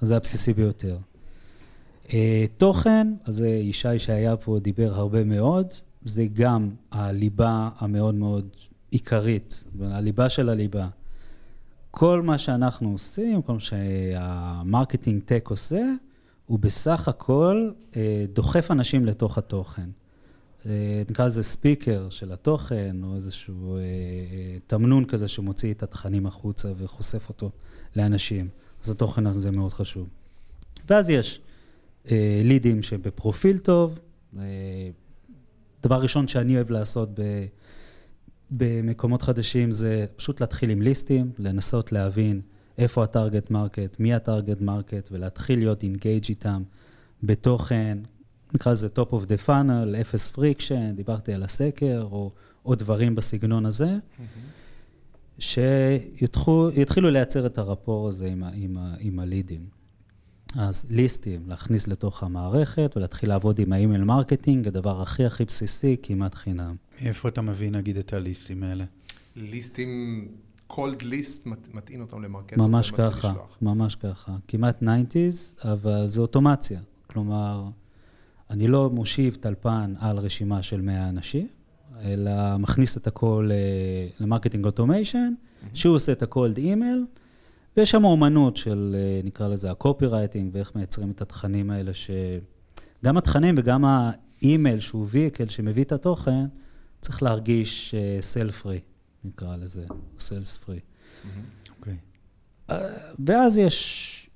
אז 0.00 0.08
זה 0.08 0.16
הבסיסי 0.16 0.52
ביותר. 0.52 0.98
Uh, 2.06 2.10
תוכן, 2.56 3.14
על 3.24 3.34
זה 3.34 3.48
ישי 3.48 3.98
שהיה 3.98 4.36
פה 4.36 4.58
דיבר 4.62 4.94
הרבה 4.94 5.24
מאוד, 5.24 5.66
זה 6.04 6.26
גם 6.32 6.70
הליבה 6.92 7.68
המאוד 7.78 8.14
מאוד 8.14 8.48
עיקרית, 8.90 9.64
הליבה 9.80 10.28
של 10.28 10.48
הליבה. 10.48 10.88
כל 11.90 12.22
מה 12.22 12.38
שאנחנו 12.38 12.92
עושים, 12.92 13.42
כל 13.42 13.52
מה 13.52 13.60
שה 13.60 14.00
marketing 14.00 15.22
tech 15.24 15.48
עושה, 15.50 15.82
הוא 16.46 16.58
בסך 16.58 17.08
הכל 17.08 17.70
uh, 17.92 17.96
דוחף 18.32 18.70
אנשים 18.70 19.04
לתוך 19.04 19.38
התוכן. 19.38 19.88
אה, 20.66 21.02
נקרא 21.10 21.26
לזה 21.26 21.42
speaker 21.42 22.10
של 22.10 22.32
התוכן, 22.32 22.96
או 23.04 23.16
איזשהו 23.16 23.76
אה, 23.76 23.82
תמנון 24.66 25.04
כזה 25.04 25.28
שמוציא 25.28 25.72
את 25.72 25.82
התכנים 25.82 26.26
החוצה 26.26 26.68
וחושף 26.76 27.28
אותו 27.28 27.50
לאנשים. 27.96 28.48
אז 28.84 28.90
התוכן 28.90 29.26
הזה 29.26 29.50
מאוד 29.50 29.72
חשוב. 29.72 30.08
ואז 30.88 31.10
יש 31.10 31.40
אה, 32.10 32.40
לידים 32.44 32.82
שבפרופיל 32.82 33.58
טוב. 33.58 34.00
דבר 35.82 36.02
ראשון 36.02 36.28
שאני 36.28 36.56
אוהב 36.56 36.70
לעשות 36.70 37.08
ב, 37.20 37.46
במקומות 38.50 39.22
חדשים 39.22 39.72
זה 39.72 40.06
פשוט 40.16 40.40
להתחיל 40.40 40.70
עם 40.70 40.82
listים, 40.82 41.32
לנסות 41.38 41.92
להבין 41.92 42.40
איפה 42.78 43.04
ה 43.04 43.11
target 43.11 43.50
market, 43.50 44.00
מי 44.00 44.14
ה 44.14 44.21
target 44.21 44.60
market, 44.60 45.08
ולהתחיל 45.12 45.58
להיות 45.58 45.82
engaged 45.82 46.24
איתם 46.28 46.62
בתוכן, 47.22 47.98
נקרא 48.54 48.72
לזה 48.72 48.88
top 48.96 49.10
of 49.10 49.26
the 49.26 49.46
funnel, 49.46 50.00
אפס 50.00 50.30
friction, 50.30 50.96
דיברתי 50.96 51.32
על 51.32 51.42
הסקר, 51.42 52.08
או 52.10 52.32
עוד 52.62 52.78
דברים 52.78 53.14
בסגנון 53.14 53.66
הזה, 53.66 53.96
mm-hmm. 53.96 55.42
שיתחילו 55.42 57.10
לייצר 57.10 57.46
את 57.46 57.58
ה 57.58 57.64
rapport 57.64 58.08
הזה 58.08 58.26
עם, 58.26 58.44
עם, 58.52 58.76
עם 58.98 59.18
הלידים. 59.18 59.66
אז 60.56 60.84
listים, 60.90 61.42
להכניס 61.48 61.88
לתוך 61.88 62.22
המערכת 62.22 62.92
ולהתחיל 62.96 63.28
לעבוד 63.28 63.58
עם 63.58 63.72
ה 63.72 63.77
email 63.77 64.04
marketing, 64.04 64.68
הדבר 64.68 65.02
הכי 65.02 65.24
הכי 65.24 65.44
בסיסי, 65.44 65.96
כמעט 66.02 66.34
חינם. 66.34 66.76
מאיפה 67.02 67.28
אתה 67.28 67.42
מביא 67.42 67.70
נגיד 67.70 67.96
את 67.96 68.12
ה 68.12 68.19
listים 68.19 68.62
האלה? 68.62 68.84
listים, 69.36 70.28
cold 70.72 71.00
list, 71.00 71.48
מטעין 71.72 72.00
אותם 72.00 72.22
למרקטו. 72.22 72.66
ממש 72.66 72.90
ככה. 72.90 73.34
ממש 73.62 73.94
ככה. 73.96 74.36
כמעט 74.48 74.82
90's, 74.82 75.68
אבל 75.68 76.08
זה 76.08 76.20
אוטומציה. 76.20 76.80
כלומר, 77.06 77.68
אני 78.50 78.66
לא 78.66 78.90
מושיב 78.90 79.34
טלפן 79.40 79.94
על 79.98 80.18
רשימה 80.18 80.62
של 80.62 80.80
100 80.80 81.08
אנשים, 81.08 81.48
אלא 82.02 82.56
מכניס 82.58 82.96
את 82.96 83.06
הכל 83.06 83.48
אה, 83.52 84.08
ל 84.20 84.24
marketing 84.24 84.64
automation. 84.64 85.34
שהוא 85.74 85.96
עושה 85.96 86.12
את 86.12 86.22
ה-cold 86.22 86.58
email, 86.58 87.18
ויש 87.76 87.90
שם 87.90 88.04
אומנות 88.04 88.56
של, 88.56 88.96
אה, 88.98 89.20
נקרא 89.24 89.48
לזה, 89.48 89.70
ה 89.70 90.06
copywriting, 90.06 90.50
ואיך 90.54 90.74
מייצרים 90.74 91.10
את 91.10 91.22
התכנים 91.22 91.70
האלה, 91.70 91.94
ש... 91.94 92.10
גם 93.04 93.16
התכנים 93.16 93.54
וגם 93.58 93.84
האימייל 93.84 94.80
שהוא 94.80 95.06
vehicle 95.10 95.48
שמביא 95.48 95.84
את 95.84 95.92
התוכן, 95.92 96.46
צריך 97.00 97.22
להרגיש 97.22 97.94
sales 98.20 98.60
uh, 98.60 98.62
free, 98.62 98.80
נקרא 99.24 99.56
לזה, 99.56 99.84
sales 100.20 100.58
free. 100.58 100.80
אוקיי. 101.78 101.96
ואז 103.26 103.58
יש, 103.58 104.30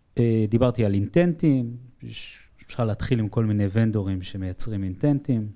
דיברתי 0.49 0.85
על 0.85 0.94
intentים, 0.95 1.77
אפשר 2.69 2.85
להתחיל 2.85 3.19
עם 3.19 3.29
כל 3.29 3.45
מיני 3.45 3.67
vendorים 3.73 4.23
שמייצרים 4.23 4.85
intentים. 4.85 5.49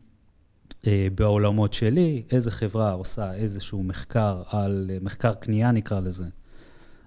Uh, 0.71 0.85
בעולמות 1.15 1.73
שלי, 1.73 2.23
איזה 2.31 2.51
חברה 2.51 2.93
עושה 2.93 3.35
איזשהו 3.35 3.83
מחקר 3.83 4.43
על, 4.51 4.91
uh, 4.91 5.05
מחקר 5.05 5.35
קנייה 5.35 5.73
נקרא 5.73 6.01
לזה, 6.01 6.25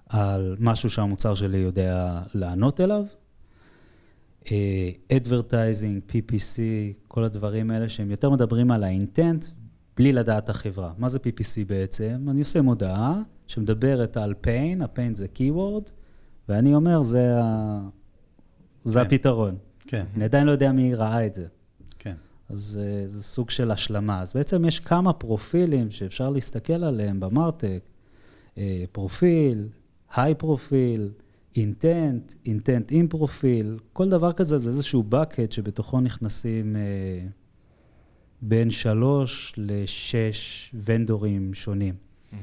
על 0.10 0.56
משהו 0.60 0.89
שהמוצר 0.89 1.36
שלי 1.36 1.58
יודע 1.58 2.22
לענות 2.34 2.82
אליו. 2.82 3.04
אדברטייזינג, 5.12 6.02
uh, 6.10 6.12
PPC, 6.12 6.60
כל 7.08 7.24
הדברים 7.24 7.72
האלה 7.72 7.89
שהם 7.89 8.12
יותר 8.12 8.30
מדברים 8.30 8.72
על 8.72 8.84
האינטנט 8.84 9.46
בלי 9.98 10.13
לדעת 10.13 10.50
החברה. 10.50 10.94
מה 10.98 11.10
זה 11.10 11.20
PPC 11.20 11.65
בעצם? 11.68 12.26
אני 12.30 12.39
עושה 12.39 12.62
מודעה 12.62 13.22
שמדברת 13.48 14.18
על 14.18 14.34
pain, 14.44 14.84
ה-pain 14.84 15.13
זה 15.13 15.26
keyword, 15.36 15.91
ואני 16.50 16.76
אומר, 16.76 17.02
זה, 17.02 17.39
ה... 17.41 17.80
זה 18.84 19.00
כן. 19.00 19.06
הפתרון. 19.06 19.56
כן. 19.88 20.06
אני 20.15 20.24
עדיין 20.24 20.48
לא 20.48 20.52
יודע 20.52 20.71
מי 20.71 20.95
ראה 20.95 21.26
את 21.26 21.34
זה. 21.34 21.48
כן. 22.00 22.15
אז 22.50 22.80
uh, 22.82 23.10
זה 23.10 23.24
סוג 23.24 23.50
של 23.50 23.71
השלמה. 23.71 24.21
אז 24.21 24.34
בעצם 24.34 24.65
יש 24.65 24.80
כמה 24.80 25.13
פרופילים 25.13 25.91
שאפשר 25.91 26.30
להסתכל 26.30 26.84
עליהם 26.84 27.19
במרטק, 27.19 27.80
uh, 28.56 28.58
פרופיל, 28.91 29.69
היי 30.15 30.36
פרופיל, 30.36 31.12
אינטנט, 31.56 32.34
אינטנט 32.45 32.91
עם 32.91 33.08
פרופיל, 33.08 33.80
כל 33.93 34.10
דבר 34.10 34.34
כזה 34.34 34.58
זה 34.58 34.69
איזשהו 34.69 35.04
bucket 35.12 35.54
שבתוכו 35.54 36.02
נכנסים... 36.02 36.76
Uh, 36.76 37.32
בין 38.41 38.69
שלוש 38.69 39.54
לשש 39.58 40.71
ונדורים 40.84 41.54
שונים. 41.54 41.93
Mm-hmm. 41.95 42.36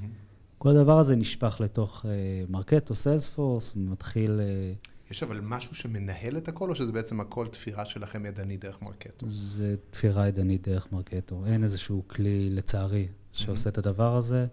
כל 0.58 0.68
הדבר 0.68 0.98
הזה 0.98 1.16
נשפך 1.16 1.56
לתוך 1.60 2.06
מרקטו 2.48 2.94
סיילספורס, 2.94 3.72
ומתחיל... 3.76 4.40
Uh, 4.40 4.91
יש 5.12 5.22
אבל 5.22 5.40
משהו 5.40 5.74
שמנהל 5.74 6.36
את 6.36 6.48
הכל, 6.48 6.70
או 6.70 6.74
שזה 6.74 6.92
בעצם 6.92 7.20
הכל 7.20 7.46
תפירה 7.48 7.84
שלכם 7.84 8.26
ידנית 8.26 8.60
דרך 8.60 8.82
מרקטו? 8.82 9.26
זה 9.30 9.74
תפירה 9.90 10.28
ידנית 10.28 10.68
דרך 10.68 10.92
מרקטו. 10.92 11.46
אין 11.46 11.64
איזשהו 11.64 12.04
כלי, 12.08 12.50
לצערי, 12.50 13.08
שעושה 13.32 13.68
mm-hmm. 13.68 13.72
את 13.72 13.78
הדבר 13.78 14.16
הזה. 14.16 14.46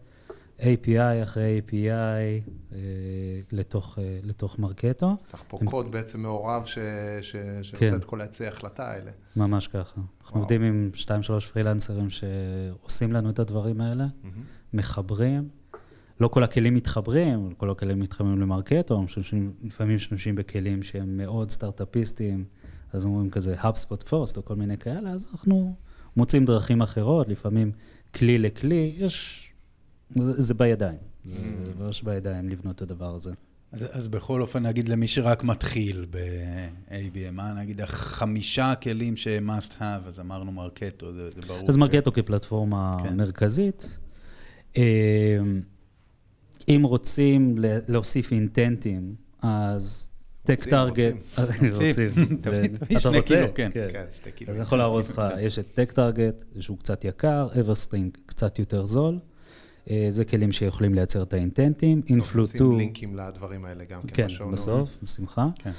API 0.60 1.24
אחרי 1.24 1.62
API 1.68 1.76
אה, 2.74 2.78
לתוך, 3.52 4.00
אה, 4.00 4.20
לתוך 4.24 4.60
מרקטו. 4.60 5.16
צריך 5.18 5.44
פה 5.48 5.58
הם... 5.62 5.68
קוד 5.68 5.92
בעצם 5.92 6.22
מעורב 6.22 6.66
ש... 6.66 6.80
ש... 7.22 7.36
שעושה 7.62 7.78
כן. 7.78 7.96
את 7.96 8.06
כל 8.06 8.22
העצי 8.22 8.46
ההחלטה 8.46 8.92
האלה. 8.92 9.12
ממש 9.36 9.68
ככה. 9.68 10.02
אנחנו 10.22 10.40
עובדים 10.40 10.62
עם 10.62 10.92
2-3 10.96 11.00
פרילנסרים 11.54 12.08
שעושים 12.10 13.14
לנו 13.14 13.30
את 13.30 13.40
הדברים 13.40 13.82
האלה, 13.82 14.06
mm-hmm. 14.06 14.28
מחברים. 14.74 15.50
לא 16.20 16.28
כל 16.28 16.44
הכלים 16.44 16.74
מתחברים, 16.74 17.54
כל 17.58 17.70
הכלים 17.70 18.00
מתחברים 18.00 18.42
למרקטו, 18.42 19.06
לפעמים 19.64 19.96
משתמשים 19.96 20.36
בכלים 20.36 20.84
שהם 20.84 21.18
מאוד 21.18 21.52
סטארט-אפיסטיים, 21.52 22.46
אז 22.94 23.06
אומרים 23.06 23.30
כזה 23.30 23.56
HubSpot 23.62 24.04
First 24.10 24.38
או 24.38 24.46
כל 24.46 24.56
מיני 24.56 24.78
כאלה, 24.78 25.10
אז 25.10 25.28
אנחנו 25.32 25.76
מוצאים 26.18 26.46
דרכים 26.46 26.82
אחרות, 26.82 27.28
לפעמים 27.28 27.72
כלי 28.16 28.38
לכלי, 28.38 28.96
יש 28.98 29.46
זה 30.16 30.54
בידיים. 30.54 30.98
זה 31.26 31.32
mm. 31.72 31.84
ממש 31.84 32.04
בידיים 32.04 32.50
לבנות 32.50 32.76
את 32.76 32.82
הדבר 32.82 33.16
הזה. 33.16 33.32
אז, 33.72 33.86
אז 33.92 34.08
בכל 34.08 34.42
אופן, 34.42 34.66
נגיד 34.66 34.90
למי 34.90 35.08
שרק 35.08 35.44
מתחיל 35.44 36.06
ב-ABM, 36.10 37.32
מה 37.32 37.54
נגיד 37.54 37.82
החמישה 37.82 38.74
כלים 38.76 39.18
ש-must 39.18 39.74
have, 39.80 40.08
אז 40.08 40.20
אמרנו 40.20 40.52
מרקטו, 40.52 41.12
זה, 41.12 41.30
זה 41.32 41.42
ברור. 41.48 41.70
אז 41.70 41.78
Marketo 41.78 42.12
כפלטפורמה 42.12 42.98
כן. 43.04 43.18
מרכזית. 43.18 43.98
אה, 46.70 46.76
אם 46.76 46.84
רוצים 46.84 47.56
להוסיף 47.88 48.32
אינטנטים, 48.32 49.16
אז 49.42 50.08
TechTarget, 50.44 51.16
רוצים, 51.74 52.10
אתה 52.98 53.10
רוצה? 53.10 53.46
כן, 53.56 53.70
כן, 53.74 54.06
שתי 54.12 54.32
קילו. 54.32 54.52
אז 54.52 54.56
אני 54.56 54.64
יכול 54.64 54.78
להראות 54.78 55.10
לך, 55.10 55.22
יש 55.40 55.60
את 55.60 55.68
TechTarget, 55.74 56.46
שהוא 56.60 56.78
קצת 56.78 57.06
יקר, 57.06 57.48
EverString 57.60 58.18
קצת 58.26 58.60
יותר 58.60 58.86
זול. 58.86 59.20
אה, 59.90 60.08
זה 60.10 60.26
כלים 60.26 60.52
שיכולים 60.52 60.94
לייצר 60.94 61.24
את 61.24 61.34
האינטנטים. 61.34 62.02
Influ2... 62.10 62.64
נשים 62.64 62.80
לינקים 62.80 63.16
לדברים 63.16 63.66
האלה 63.66 63.84
גם 63.84 64.02
כן, 64.02 64.28
כן 64.28 64.52
בסוף, 64.52 64.90
בשמחה. 65.04 65.48
כן. 65.56 65.72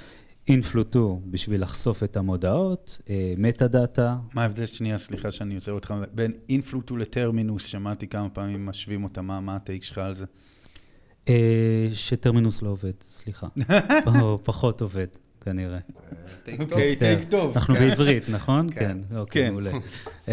Influ2 0.49 1.05
בשביל 1.25 1.63
לחשוף 1.63 2.03
את 2.03 2.17
המודעות, 2.17 2.99
Metadata. 3.39 4.17
מה 4.35 4.43
ההבדל, 4.43 4.67
שנייה, 4.67 4.99
סליחה 4.99 5.31
שאני 5.31 5.55
עוצר 5.55 5.73
אותך, 5.73 5.95
בין 6.15 6.33
Influ2 6.49 6.81
ל 6.83 7.01
Terminus, 7.01 7.65
שמעתי 7.65 8.07
כמה 8.07 8.29
פעמים 8.29 8.67
משווים 8.67 9.05
אותה, 9.05 9.23
מה, 9.23 9.41
מה 9.41 9.57
ה 9.57 9.62
take 9.62 9.83
שלך 9.83 9.99
על 9.99 10.15
זה? 10.15 10.27
אה, 11.31 11.89
ש 11.95 12.08
Terminus 12.08 12.63
לא 12.63 12.69
עובד, 12.69 12.93
סליחה. 13.09 13.47
או 14.21 14.39
פחות 14.43 14.81
עובד, 14.81 15.07
כנראה. 15.41 15.79
אוקיי, 16.59 16.97
take 16.97 17.31
טוב. 17.31 17.53
אנחנו 17.55 17.75
כן. 17.75 17.89
בעברית, 17.89 18.29
נכון? 18.29 18.71
כן. 18.71 18.99
אוקיי, 19.17 19.51
מעולה. 19.51 19.71
אמ, 20.29 20.33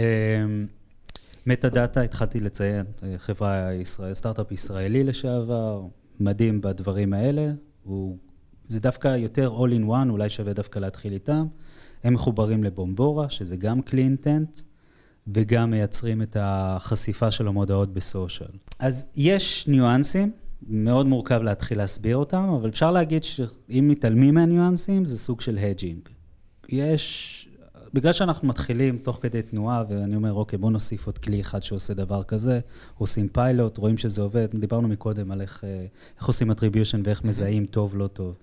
Metadata, 1.45 2.01
התחלתי 2.01 2.39
לציין, 2.39 2.85
אה, 3.03 3.13
חברה 3.17 3.73
ישראל, 3.73 4.13
סטארט-אפ 4.13 4.51
ישראלי 4.51 5.03
לשעבר, 5.03 5.81
מדהים 6.19 6.61
בדברים 6.61 7.13
האלה, 7.13 7.51
הוא, 7.83 8.17
זה 8.67 8.79
דווקא 8.79 9.07
יותר 9.07 9.55
all 9.57 9.71
in 9.71 9.89
one, 9.89 10.09
אולי 10.09 10.29
שווה 10.29 10.53
דווקא 10.53 10.79
להתחיל 10.79 11.13
איתם. 11.13 11.45
הם 12.03 12.13
מחוברים 12.13 12.63
ל 12.63 12.70
Bombora, 12.70 13.29
שזה 13.29 13.57
גם 13.57 13.81
כלי 13.81 14.01
intent, 14.01 14.61
וגם 15.27 15.71
מייצרים 15.71 16.21
את 16.21 16.37
החשיפה 16.39 17.31
של 17.31 17.47
המודעות 17.47 17.93
ב 17.93 18.00
social. 18.00 18.49
אז 18.79 19.09
יש 19.15 19.67
ניואנסים, 19.67 20.31
מאוד 20.61 21.05
מורכב 21.05 21.41
להתחיל 21.41 21.77
להסביר 21.77 22.17
אותם, 22.17 22.43
אבל 22.43 22.69
אפשר 22.69 22.91
להגיד 22.91 23.23
שאם 23.23 23.87
מתעלמים 23.87 24.35
מהניואנסים, 24.35 25.05
זה 25.05 25.17
סוג 25.17 25.41
של 25.41 25.57
hedging. 25.57 26.09
יש 26.69 27.33
בגלל 27.93 28.13
שאנחנו 28.13 28.47
מתחילים 28.47 28.97
תוך 28.97 29.19
כדי 29.21 29.41
תנועה, 29.41 29.83
ואני 29.89 30.15
אומר, 30.15 30.33
אוקיי, 30.33 30.59
בואו 30.59 30.71
נוסיף 30.71 31.05
עוד 31.05 31.17
כלי 31.17 31.41
אחד 31.41 31.63
שעושה 31.63 31.93
דבר 31.93 32.23
כזה, 32.23 32.59
עושים 32.97 33.27
פיילוט, 33.27 33.77
רואים 33.77 33.97
שזה 33.97 34.21
עובד, 34.21 34.47
דיברנו 34.59 34.87
מקודם 34.87 35.31
על 35.31 35.41
איך, 35.41 35.63
אה, 35.63 35.85
איך 36.17 36.27
עושים 36.27 36.51
attribution 36.51 36.97
ואיך 37.03 37.23
מזהים 37.23 37.65
טוב, 37.65 37.97
לא 37.97 38.07
טוב. 38.07 38.35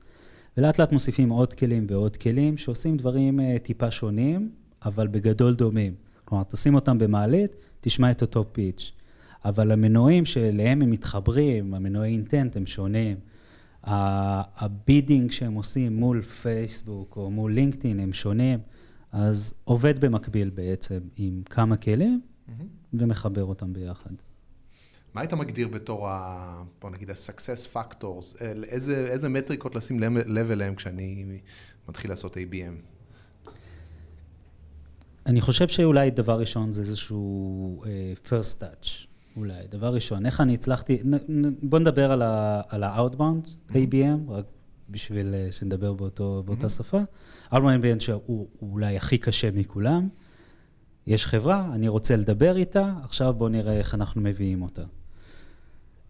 ולאט 0.57 0.79
לאט 0.79 0.92
מוסיפים 0.92 1.29
עוד 1.29 1.53
כלים 1.53 1.87
ועוד 1.88 2.16
כלים 2.16 2.57
שעושים 2.57 2.96
דברים 2.96 3.40
אה, 3.40 3.57
טיפה 3.62 3.90
שונים, 3.90 4.50
אבל 4.85 5.07
בגדול 5.07 5.55
דומים. 5.55 5.94
כלומר, 6.24 6.44
תשים 6.44 6.74
אותם 6.74 6.98
במעלית, 6.98 7.57
תשמע 7.81 8.11
את 8.11 8.22
אותו 8.22 8.44
pitch. 8.53 8.92
אבל 9.44 9.72
המנועים 9.72 10.26
שאליהם 10.26 10.83
הם 10.83 10.90
מתחברים, 10.90 11.74
המנועי 11.74 12.12
intent 12.12 12.57
הם 12.57 12.66
שונים. 12.66 13.16
ה 13.85 14.03
bidding 14.03 15.31
שהם 15.30 15.54
עושים 15.54 15.96
מול 15.96 16.22
פייסבוק 16.22 17.16
או 17.16 17.30
מול 17.30 17.52
לינקדאין 17.52 18.00
הם 18.00 18.12
שונים. 18.12 18.59
אז 19.12 19.54
עובד 19.64 20.00
במקביל 20.00 20.50
בעצם 20.50 20.98
עם 21.16 21.42
כמה 21.50 21.76
כלים 21.76 22.20
mm-hmm. 22.20 22.52
ומחבר 22.94 23.44
אותם 23.44 23.72
ביחד. 23.72 24.11
מה 25.14 25.20
היית 25.20 25.33
מגדיר 25.33 25.68
בתור, 25.68 26.09
ה, 26.09 26.62
בוא 26.80 26.90
נגיד, 26.90 27.11
ה-success 27.11 27.76
factors? 27.76 28.42
איזה, 28.42 29.07
איזה 29.11 29.28
מטריקות 29.28 29.74
לשים 29.74 30.00
לב 30.26 30.50
אליהם 30.50 30.74
כשאני 30.74 31.24
מתחיל 31.88 32.11
לעשות 32.11 32.37
ABM? 32.37 32.94
אני 35.26 35.40
חושב 35.40 35.68
שאולי 35.68 36.11
דבר 36.11 36.40
ראשון 36.40 36.72
זה 36.72 36.80
איזשהו 36.80 37.83
uh, 37.85 38.28
first 38.28 38.61
touch, 38.61 39.07
אולי. 39.37 39.66
דבר 39.70 39.94
ראשון, 39.94 40.27
איך 40.27 40.40
אני 40.40 40.55
הצלחתי, 40.55 41.03
בוא 41.62 41.79
נדבר 41.79 42.12
על 42.68 42.83
ה-outbound 42.83 43.47
mm-hmm. 43.47 43.73
ABM, 43.73 44.31
רק 44.31 44.44
בשביל 44.90 45.27
uh, 45.27 45.53
שנדבר 45.53 45.92
באותו, 45.92 46.42
באותה 46.47 46.66
mm-hmm. 46.66 46.68
שפה. 46.68 47.01
אלברמן 47.53 47.81
ביין 47.81 48.01
שהוא 48.01 48.47
אולי 48.62 48.97
הכי 48.97 49.18
קשה 49.18 49.51
מכולם. 49.51 50.09
יש 51.07 51.27
חברה, 51.27 51.70
אני 51.75 51.88
רוצה 51.88 52.16
לדבר 52.16 52.57
איתה, 52.57 52.92
עכשיו 53.03 53.35
בואו 53.35 53.49
נראה 53.49 53.73
איך 53.73 53.94
אנחנו 53.94 54.20
מביאים 54.20 54.62
אותה. 54.62 54.83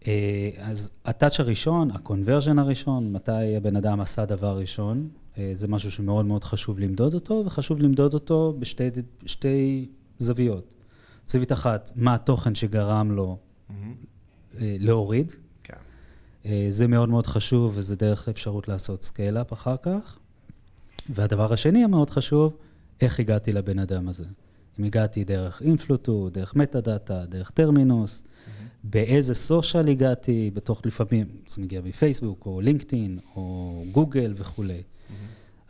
אה, 0.07 0.51
אז 0.59 0.91
ה 1.05 1.11
touch 1.11 1.41
הראשון, 1.41 1.91
ה 1.91 1.97
conversion 1.97 2.59
הראשון, 2.59 3.13
מתי 3.13 3.57
הבן 3.57 3.77
אדם 3.77 4.01
עשה 4.01 4.25
דבר 4.25 4.59
ראשון, 4.59 5.09
אה, 5.39 5.51
זה 5.55 5.69
משהו 5.69 5.91
שמאוד 5.91 6.27
מאוד 6.27 6.45
חשוב 6.45 6.79
למדוד 6.79 7.15
אותו, 7.15 7.43
וחשוב 7.47 7.81
למדוד 7.81 8.15
אותו 8.15 8.57
בשתי 9.25 9.89
זוויות. 10.19 10.75
זווית 11.27 11.53
אחת, 11.53 11.91
מה 11.97 12.15
התוכן 12.15 12.55
שגרם 12.55 13.11
לו 13.11 13.39
mm-hmm. 13.39 13.73
אה, 14.61 14.77
להוריד. 14.79 15.33
כן. 15.63 15.75
אה, 16.47 16.67
זה 16.71 16.87
מאוד 16.87 17.09
מאוד 17.09 17.27
חשוב, 17.27 17.73
וזה 17.75 17.97
דרך 17.97 18.29
לאפשרות 18.29 18.69
לעשות 18.69 19.03
scale-up 19.03 19.53
אחר 19.53 19.77
כך. 19.83 20.19
והדבר 21.09 21.53
השני 21.53 21.85
המאוד 21.85 22.11
חשוב, 22.11 22.57
איך 23.01 23.21
הגעתי 23.21 23.53
לבן 23.53 23.79
אדם 23.79 24.09
הזה. 24.09 24.25
אם 24.79 24.85
הגעתי 24.85 25.25
דרך 25.25 25.63
Influ2, 25.63 26.31
דרך 26.33 26.57
Metadata, 26.57 27.27
דרך 27.27 27.51
Terminus, 27.51 28.23
באיזה 28.85 29.35
social 29.35 29.89
הגעתי, 29.89 30.51
בתוך 30.55 30.87
לפעמים, 30.87 31.27
זה 31.49 31.63
מגיע 31.63 31.81
מפייסבוק, 31.85 32.47
או 32.47 32.61
לינקדאין, 32.61 33.19
או 33.37 33.85
גוגל 33.93 34.35
וכולי. 34.37 34.83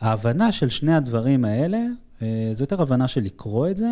ההבנה 0.00 0.52
של 0.52 0.68
שני 0.68 0.94
הדברים 0.94 1.44
האלה, 1.44 1.86
אה, 2.22 2.50
זו 2.52 2.62
יותר 2.62 2.82
הבנה 2.82 3.08
של 3.08 3.20
לקרוא 3.20 3.68
את 3.68 3.76
זה, 3.76 3.90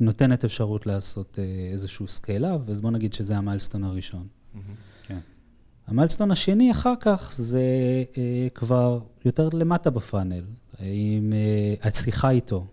נותנת 0.00 0.44
אפשרות 0.44 0.86
לעשות 0.86 1.38
אה, 1.38 1.72
איזשהו 1.72 2.08
scale-up, 2.08 2.60
אז 2.68 2.80
בוא 2.80 2.90
נגיד 2.90 3.12
שזה 3.12 3.36
המיילסטון 3.36 3.84
הראשון. 3.84 4.26
כן. 5.02 5.18
ה 5.86 5.90
milestone 5.90 6.30
השני 6.30 6.70
אחר 6.70 6.94
כך 7.00 7.32
זה 7.36 7.62
אה, 8.18 8.48
כבר 8.54 9.00
יותר 9.24 9.48
למטה 9.52 9.90
ב 9.90 9.97
funnel, 9.97 10.44
עם 10.80 11.32
אה, 11.32 11.88
השיחה 11.88 12.30
איתו. 12.30 12.66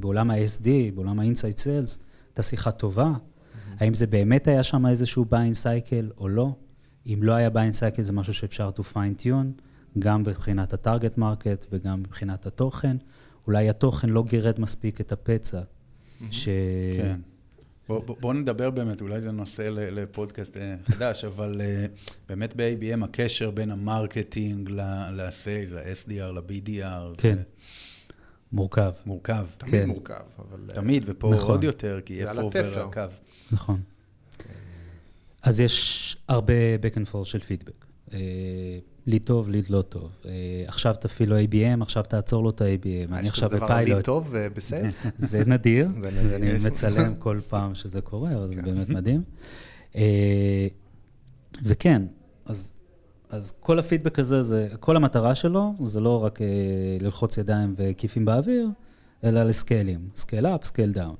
בעולם 0.00 0.30
ה-SDR, 0.30 0.66
בעולם 0.94 1.20
ה-inside 1.20 1.58
sales, 1.58 1.98
הייתה 2.28 2.42
שיחה 2.42 2.70
טובה. 2.70 3.12
האם 3.78 3.94
זה 3.94 4.06
באמת 4.06 4.48
היה 4.48 4.62
שם 4.62 4.86
איזשהו 4.86 5.24
buying 5.24 5.54
cycle 5.54 6.10
או 6.18 6.28
לא? 6.28 6.54
אם 7.06 7.18
לא 7.22 7.32
היה 7.32 7.50
buying 7.50 7.74
cycle 7.74 8.02
זה 8.02 8.12
משהו 8.12 8.34
שאפשר 8.34 8.70
to 8.76 8.94
fine 8.94 9.22
tune, 9.22 9.62
גם 9.98 10.20
מבחינת 10.20 10.72
ה 10.72 10.79
target 10.79 11.18
market 11.18 11.66
וגם 11.72 12.00
מבחינת 12.00 12.46
התוכן. 12.46 12.96
אולי 13.46 13.68
התוכן 13.68 14.08
לא 14.08 14.24
גירד 14.28 14.60
מספיק 14.60 15.00
את 15.00 15.12
הפצע. 15.12 15.60
ש... 16.30 16.48
כן. 16.96 17.20
בוא, 17.88 18.02
בוא, 18.04 18.16
בוא 18.20 18.34
נדבר 18.34 18.70
באמת, 18.70 19.00
אולי 19.00 19.20
זה 19.20 19.30
נושא 19.32 19.62
ל- 19.62 20.00
לפודקאסט 20.00 20.56
אה, 20.56 20.76
חדש, 20.84 21.24
אבל 21.24 21.60
אה, 21.60 21.86
באמת 22.28 22.56
ב-ABM 22.56 23.04
הקשר 23.04 23.50
בין 23.50 23.70
ה 23.70 23.80
marketing 23.80 24.70
ל- 24.70 24.80
ל 25.16 25.24
sales, 25.24 25.72
ל-SDR, 26.08 26.32
ל-BDR, 26.32 27.20
כן. 27.20 27.34
זה 27.36 27.42
מורכב, 28.52 28.92
מורכב. 29.06 29.46
תמיד 29.58 29.72
כן. 29.82 29.88
מורכב, 29.88 30.14
אבל... 30.38 30.70
אה, 30.70 30.74
תמיד, 30.74 31.02
ופה 31.06 31.32
נכון. 31.34 31.50
עוד 31.50 31.64
יותר, 31.64 32.00
כי 32.04 32.20
איפה 32.20 32.40
עובר. 32.40 32.86
הקו. 32.88 33.00
נכון. 33.52 33.80
אז 35.42 35.60
יש 35.60 36.16
הרבה 36.28 36.52
back 36.82 36.94
and 36.96 37.12
forth 37.14 37.24
של 37.24 37.38
פידבק. 37.40 37.84
ליד 39.06 39.24
טוב, 39.24 39.48
ליד 39.48 39.70
לא 39.70 39.82
טוב. 39.82 40.10
אה, 40.24 40.30
עכשיו 40.66 40.94
תפעיל 41.00 41.28
לו 41.30 41.36
ABM, 41.38 41.82
עכשיו 41.82 42.02
תעצור 42.02 42.42
לו 42.44 42.50
את 42.50 42.60
ה-ABM. 42.60 43.14
אני 43.14 43.28
עכשיו 43.28 43.48
יש 43.48 43.54
כזה 43.54 43.58
דבר 43.58 43.66
לי 43.66 43.82
בפיילוט. 43.82 44.04
טוב 44.04 44.34
אה, 44.34 44.48
ב 44.50 44.57
sales? 44.57 45.02
זה 45.18 45.42
נדיר. 45.46 45.88
ואני. 46.02 46.52
מצלם 46.66 47.14
כל 47.24 47.40
פעם 47.48 47.74
שזה 47.74 48.00
קורה, 48.00 48.36
אבל 48.36 48.48
זה 48.48 48.54
כן. 48.54 48.64
באמת 48.64 48.88
מדהים. 48.88 49.22
אה, 49.96 50.66
וכן, 51.62 52.02
אז, 52.44 52.74
אז 53.30 53.52
כל 53.60 53.78
הפידבק 53.78 54.18
הזה, 54.18 54.42
זה, 54.42 54.68
כל 54.80 54.96
המטרה 54.96 55.34
שלו, 55.34 55.74
זה 55.84 56.00
לא 56.00 56.24
רק 56.24 56.42
אה, 56.42 56.46
ללחוץ 57.00 57.38
ידיים 57.38 57.74
וכיפים 57.76 58.24
באוויר, 58.24 58.68
אלא 59.24 59.42
לסקיילים, 59.42 60.08
scale 60.16 60.46
up, 60.46 60.64
scale 60.64 60.92
down. 60.92 61.16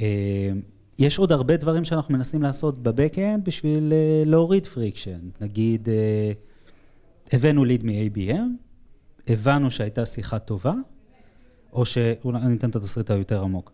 אה, 0.00 0.52
יש 0.98 1.18
עוד 1.18 1.32
הרבה 1.32 1.56
דברים 1.56 1.84
שאנחנו 1.84 2.14
מנסים 2.14 2.42
לעשות 2.42 2.78
ב 2.78 2.85
back-end 2.85 3.44
בשביל 3.44 3.92
אה, 3.92 4.22
להוריד 4.26 4.66
friction. 4.66 5.18
נגיד, 5.40 5.88
אה, 5.88 6.32
הבאנו 7.32 7.64
ליד 7.64 7.84
מ-ABM, 7.84 8.48
הבנו 9.28 9.70
שהייתה 9.70 10.06
שיחה 10.06 10.38
טובה, 10.38 10.74
או 11.72 11.86
שאולי 11.86 12.38
אני 12.38 12.56
אתן 12.56 12.70
את 12.70 12.76
התסריט 12.76 13.10
היותר 13.10 13.42
עמוק. 13.42 13.72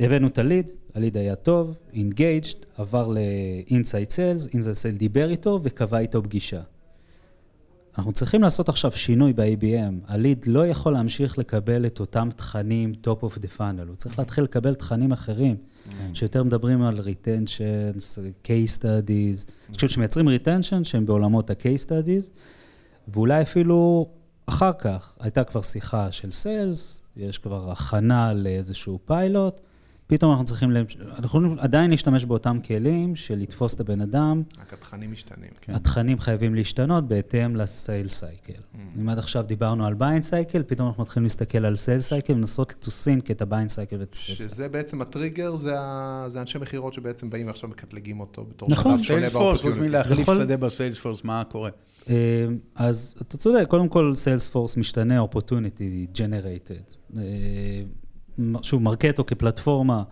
הבאנו 0.00 0.26
את 0.26 0.38
הליד, 0.38 0.70
הליד 0.94 1.16
היה 1.16 1.34
טוב, 1.36 1.76
engaged, 1.92 2.64
עבר 2.76 3.08
ל-inside 3.08 4.12
sales, 4.12 4.48
inside 4.50 4.94
sales 4.94 4.98
דיבר 4.98 5.30
איתו 5.30 5.60
וקבע 5.62 5.98
איתו 5.98 6.22
פגישה. 6.22 6.62
אנחנו 7.98 8.12
צריכים 8.12 8.42
לעשות 8.42 8.68
עכשיו 8.68 8.92
שינוי 8.92 9.32
ב-ABM. 9.32 9.94
הליד 10.06 10.46
לא 10.46 10.66
יכול 10.66 10.92
להמשיך 10.92 11.38
לקבל 11.38 11.86
את 11.86 12.00
אותם 12.00 12.28
תכנים 12.36 12.92
top 13.04 13.24
of 13.24 13.38
the 13.38 13.58
funnel, 13.58 13.88
הוא 13.88 13.96
צריך 13.96 14.18
להתחיל 14.18 14.44
לקבל 14.44 14.74
תכנים 14.74 15.12
אחרים, 15.12 15.56
שיותר 16.14 16.42
מדברים 16.44 16.82
על 16.82 17.00
retentions, 17.00 18.18
case 18.44 18.78
studies, 18.78 19.50
אני 19.68 19.74
חושב 19.74 19.88
שמייצרים 19.88 20.28
retention 20.28 20.84
שהם 20.84 21.06
בעולמות 21.06 21.50
ה-case 21.50 21.86
studies, 21.86 22.32
ואולי 23.08 23.42
אפילו 23.42 24.08
אחר 24.46 24.72
כך 24.78 25.16
הייתה 25.20 25.44
כבר 25.44 25.62
שיחה 25.62 26.12
של 26.12 26.32
sales, 26.32 27.00
יש 27.16 27.38
כבר 27.38 27.70
הכנה 27.70 28.34
לאיזשהו 28.34 28.98
פיילוט, 29.06 29.60
פתאום 30.08 30.30
אנחנו 30.30 30.44
צריכים, 30.44 30.70
אנחנו 30.72 31.24
יכולים 31.24 31.56
עדיין 31.58 31.90
להשתמש 31.90 32.24
באותם 32.24 32.58
כלים 32.66 33.16
של 33.16 33.34
לתפוס 33.38 33.74
את 33.74 33.80
הבן 33.80 34.00
אדם, 34.00 34.42
רק 34.60 34.72
התכנים 34.72 35.12
משתנים. 35.12 35.50
כן. 35.60 35.74
התכנים 35.74 36.18
חייבים 36.18 36.54
להשתנות 36.54 37.08
בהתאם 37.08 37.56
ל 37.56 37.66
sale 37.66 38.08
cycle. 38.08 38.52
Mm. 38.52 38.78
אם 39.00 39.08
עד 39.08 39.18
עכשיו 39.18 39.42
דיברנו 39.42 39.86
על 39.86 39.94
buying 39.94 40.22
cycle, 40.22 40.62
פתאום 40.66 40.88
אנחנו 40.88 41.02
מתחילים 41.02 41.24
להסתכל 41.24 41.64
על 41.64 41.76
sale 41.76 42.00
cycle 42.00 42.32
ולנסות 42.32 42.74
to 42.82 42.86
sync 42.88 43.30
את 43.30 43.42
ה 43.42 43.46
buying 43.46 43.70
cycle 43.70 43.96
ואת 44.00 44.12
ה 44.14 44.18
sale 44.18 44.36
cycle. 44.38 44.50
שזה 44.54 44.68
בעצם 44.68 45.00
הטריגר, 45.00 45.56
זה 45.56 45.80
ה- 45.80 46.24
זה 46.28 46.40
אנשי 46.40 46.58
מכירות 46.58 46.92
שבעצם 46.92 47.30
באים 47.30 47.46
ועכשיו 47.46 47.70
מקטלגים 47.70 48.20
אותו 48.20 48.44
בתור 48.44 48.68
נכון. 48.72 48.98
שלב 48.98 49.06
שונה 49.06 49.20
סיילספורס, 49.20 49.44
חוץ 49.56 49.64
ב 49.64 49.66
opportunity. 49.66 49.88
מלהחליף 49.88 50.28
שדה 50.44 50.56
בסיילספורס, 50.56 51.24
מה 51.24 51.42
קורה? 51.50 51.70
אה, 52.08 52.14
אז 52.74 53.14
אתה 53.22 53.36
צודק, 53.36 53.66
קודם 53.68 53.88
כל 53.88 54.12
סיילספורס 54.14 54.76
משתנה, 54.76 55.24
opportunity 55.24 56.16
generated. 56.18 56.94
שוב, 58.62 58.82
Marketo 58.82 59.26
כפלטפורמה 59.26 60.02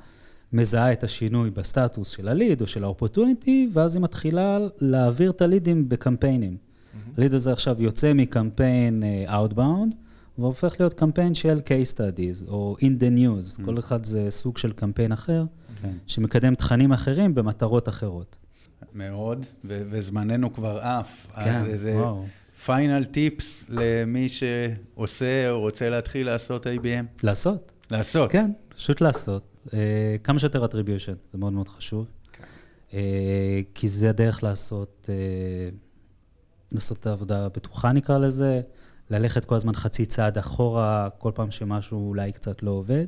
מזהה 0.52 0.92
את 0.92 1.04
השינוי 1.04 1.50
בסטטוס 1.50 2.10
של 2.10 2.28
הליד 2.28 2.60
או 2.60 2.66
של 2.66 2.84
ה-opportunity, 2.84 3.50
ואז 3.72 3.96
היא 3.96 4.02
מתחילה 4.02 4.58
להעביר 4.80 5.30
את 5.30 5.42
הלידים 5.42 5.88
בקמפיינים. 5.88 6.56
הליד 7.18 7.34
הזה 7.34 7.52
עכשיו 7.52 7.82
יוצא 7.82 8.12
מקמפיין 8.12 9.02
אה, 9.02 9.44
Outbound, 9.44 9.94
והופך 10.38 10.76
להיות 10.80 10.94
קמפיין 10.94 11.34
של 11.34 11.60
case 11.64 11.94
studies, 11.94 12.48
או 12.48 12.76
in 12.80 13.02
the 13.02 13.18
news, 13.18 13.64
כל 13.64 13.78
אחד 13.78 14.04
זה 14.04 14.26
סוג 14.30 14.58
של 14.58 14.72
קמפיין 14.72 15.12
אחר, 15.12 15.44
כן. 15.82 15.92
שמקדם 16.06 16.54
תכנים 16.54 16.92
אחרים 16.92 17.34
במטרות 17.34 17.88
אחרות. 17.88 18.36
מאוד, 18.94 19.46
ו- 19.64 19.82
וזמננו 19.90 20.52
כבר 20.52 20.78
עף. 20.78 21.26
כן, 21.34 21.54
אז 21.54 21.84
וואו. 21.84 22.24
final 22.64 23.04
tips 23.04 23.64
למי 23.68 24.28
שעושה 24.28 25.50
או 25.50 25.60
רוצה 25.60 25.90
להתחיל 25.90 26.26
לעשות 26.26 26.66
ABM? 26.66 27.22
לעשות. 27.22 27.72
לעשות. 27.90 28.30
כן, 28.30 28.50
פשוט 28.68 29.00
לעשות. 29.00 29.42
אה, 29.74 30.16
כמה 30.24 30.38
שיותר 30.38 30.64
attribution, 30.64 31.14
זה 31.32 31.38
מאוד 31.38 31.52
מאוד 31.52 31.68
חשוב. 31.68 32.06
כן. 32.32 32.44
אה, 32.92 33.60
כי 33.74 33.88
זה 33.88 34.10
הדרך 34.10 34.42
לעשות, 34.42 35.10
אה, 35.12 35.68
לעשות 36.72 36.98
את 36.98 37.06
העבודה 37.06 37.46
הבטוחה 37.46 37.92
נקרא 37.92 38.18
לזה, 38.18 38.60
ללכת 39.10 39.44
כל 39.44 39.54
הזמן 39.54 39.74
חצי 39.74 40.06
צעד 40.06 40.38
אחורה, 40.38 41.08
כל 41.18 41.32
פעם 41.34 41.50
שמשהו 41.50 42.08
אולי 42.08 42.32
קצת 42.32 42.62
לא 42.62 42.70
עובד, 42.70 43.06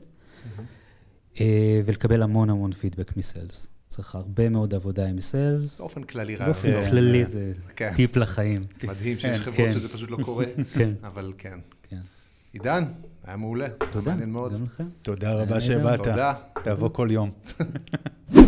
אה, 1.40 1.80
ולקבל 1.84 2.22
המון 2.22 2.50
המון 2.50 2.72
פידבק 2.72 3.16
מסיילס. 3.16 3.66
צריך 3.88 4.14
הרבה 4.14 4.48
מאוד 4.48 4.74
עבודה 4.74 5.06
עם 5.06 5.20
סיילס. 5.20 5.80
באופן 5.80 6.02
כללי 6.02 6.36
באופן 6.36 6.68
רעיון 6.68 6.82
טוב. 6.82 6.90
כללי 6.90 7.24
זה 7.24 7.52
כן. 7.76 7.92
טיפ 7.96 8.16
לחיים. 8.16 8.60
מדהים 8.84 9.18
שיש 9.18 9.38
כן, 9.38 9.44
חברות 9.44 9.56
כן. 9.56 9.70
שזה 9.70 9.88
פשוט 9.88 10.10
לא 10.10 10.18
קורה, 10.24 10.44
כן, 10.78 10.92
אבל 11.02 11.32
כן. 11.38 11.58
כן. 11.82 12.00
עידן, 12.52 12.84
היה 13.28 13.36
מעולה. 13.36 13.68
תודה. 13.92 14.10
מעניין 14.10 14.30
מאוד. 14.30 14.54
גם 14.54 14.64
לכם. 14.64 14.84
תודה 15.02 15.32
רבה. 15.32 15.60
שבאת. 15.60 15.98
תודה. 15.98 16.32
תבוא 16.64 16.88
כל 16.88 17.08
יום. 17.10 17.30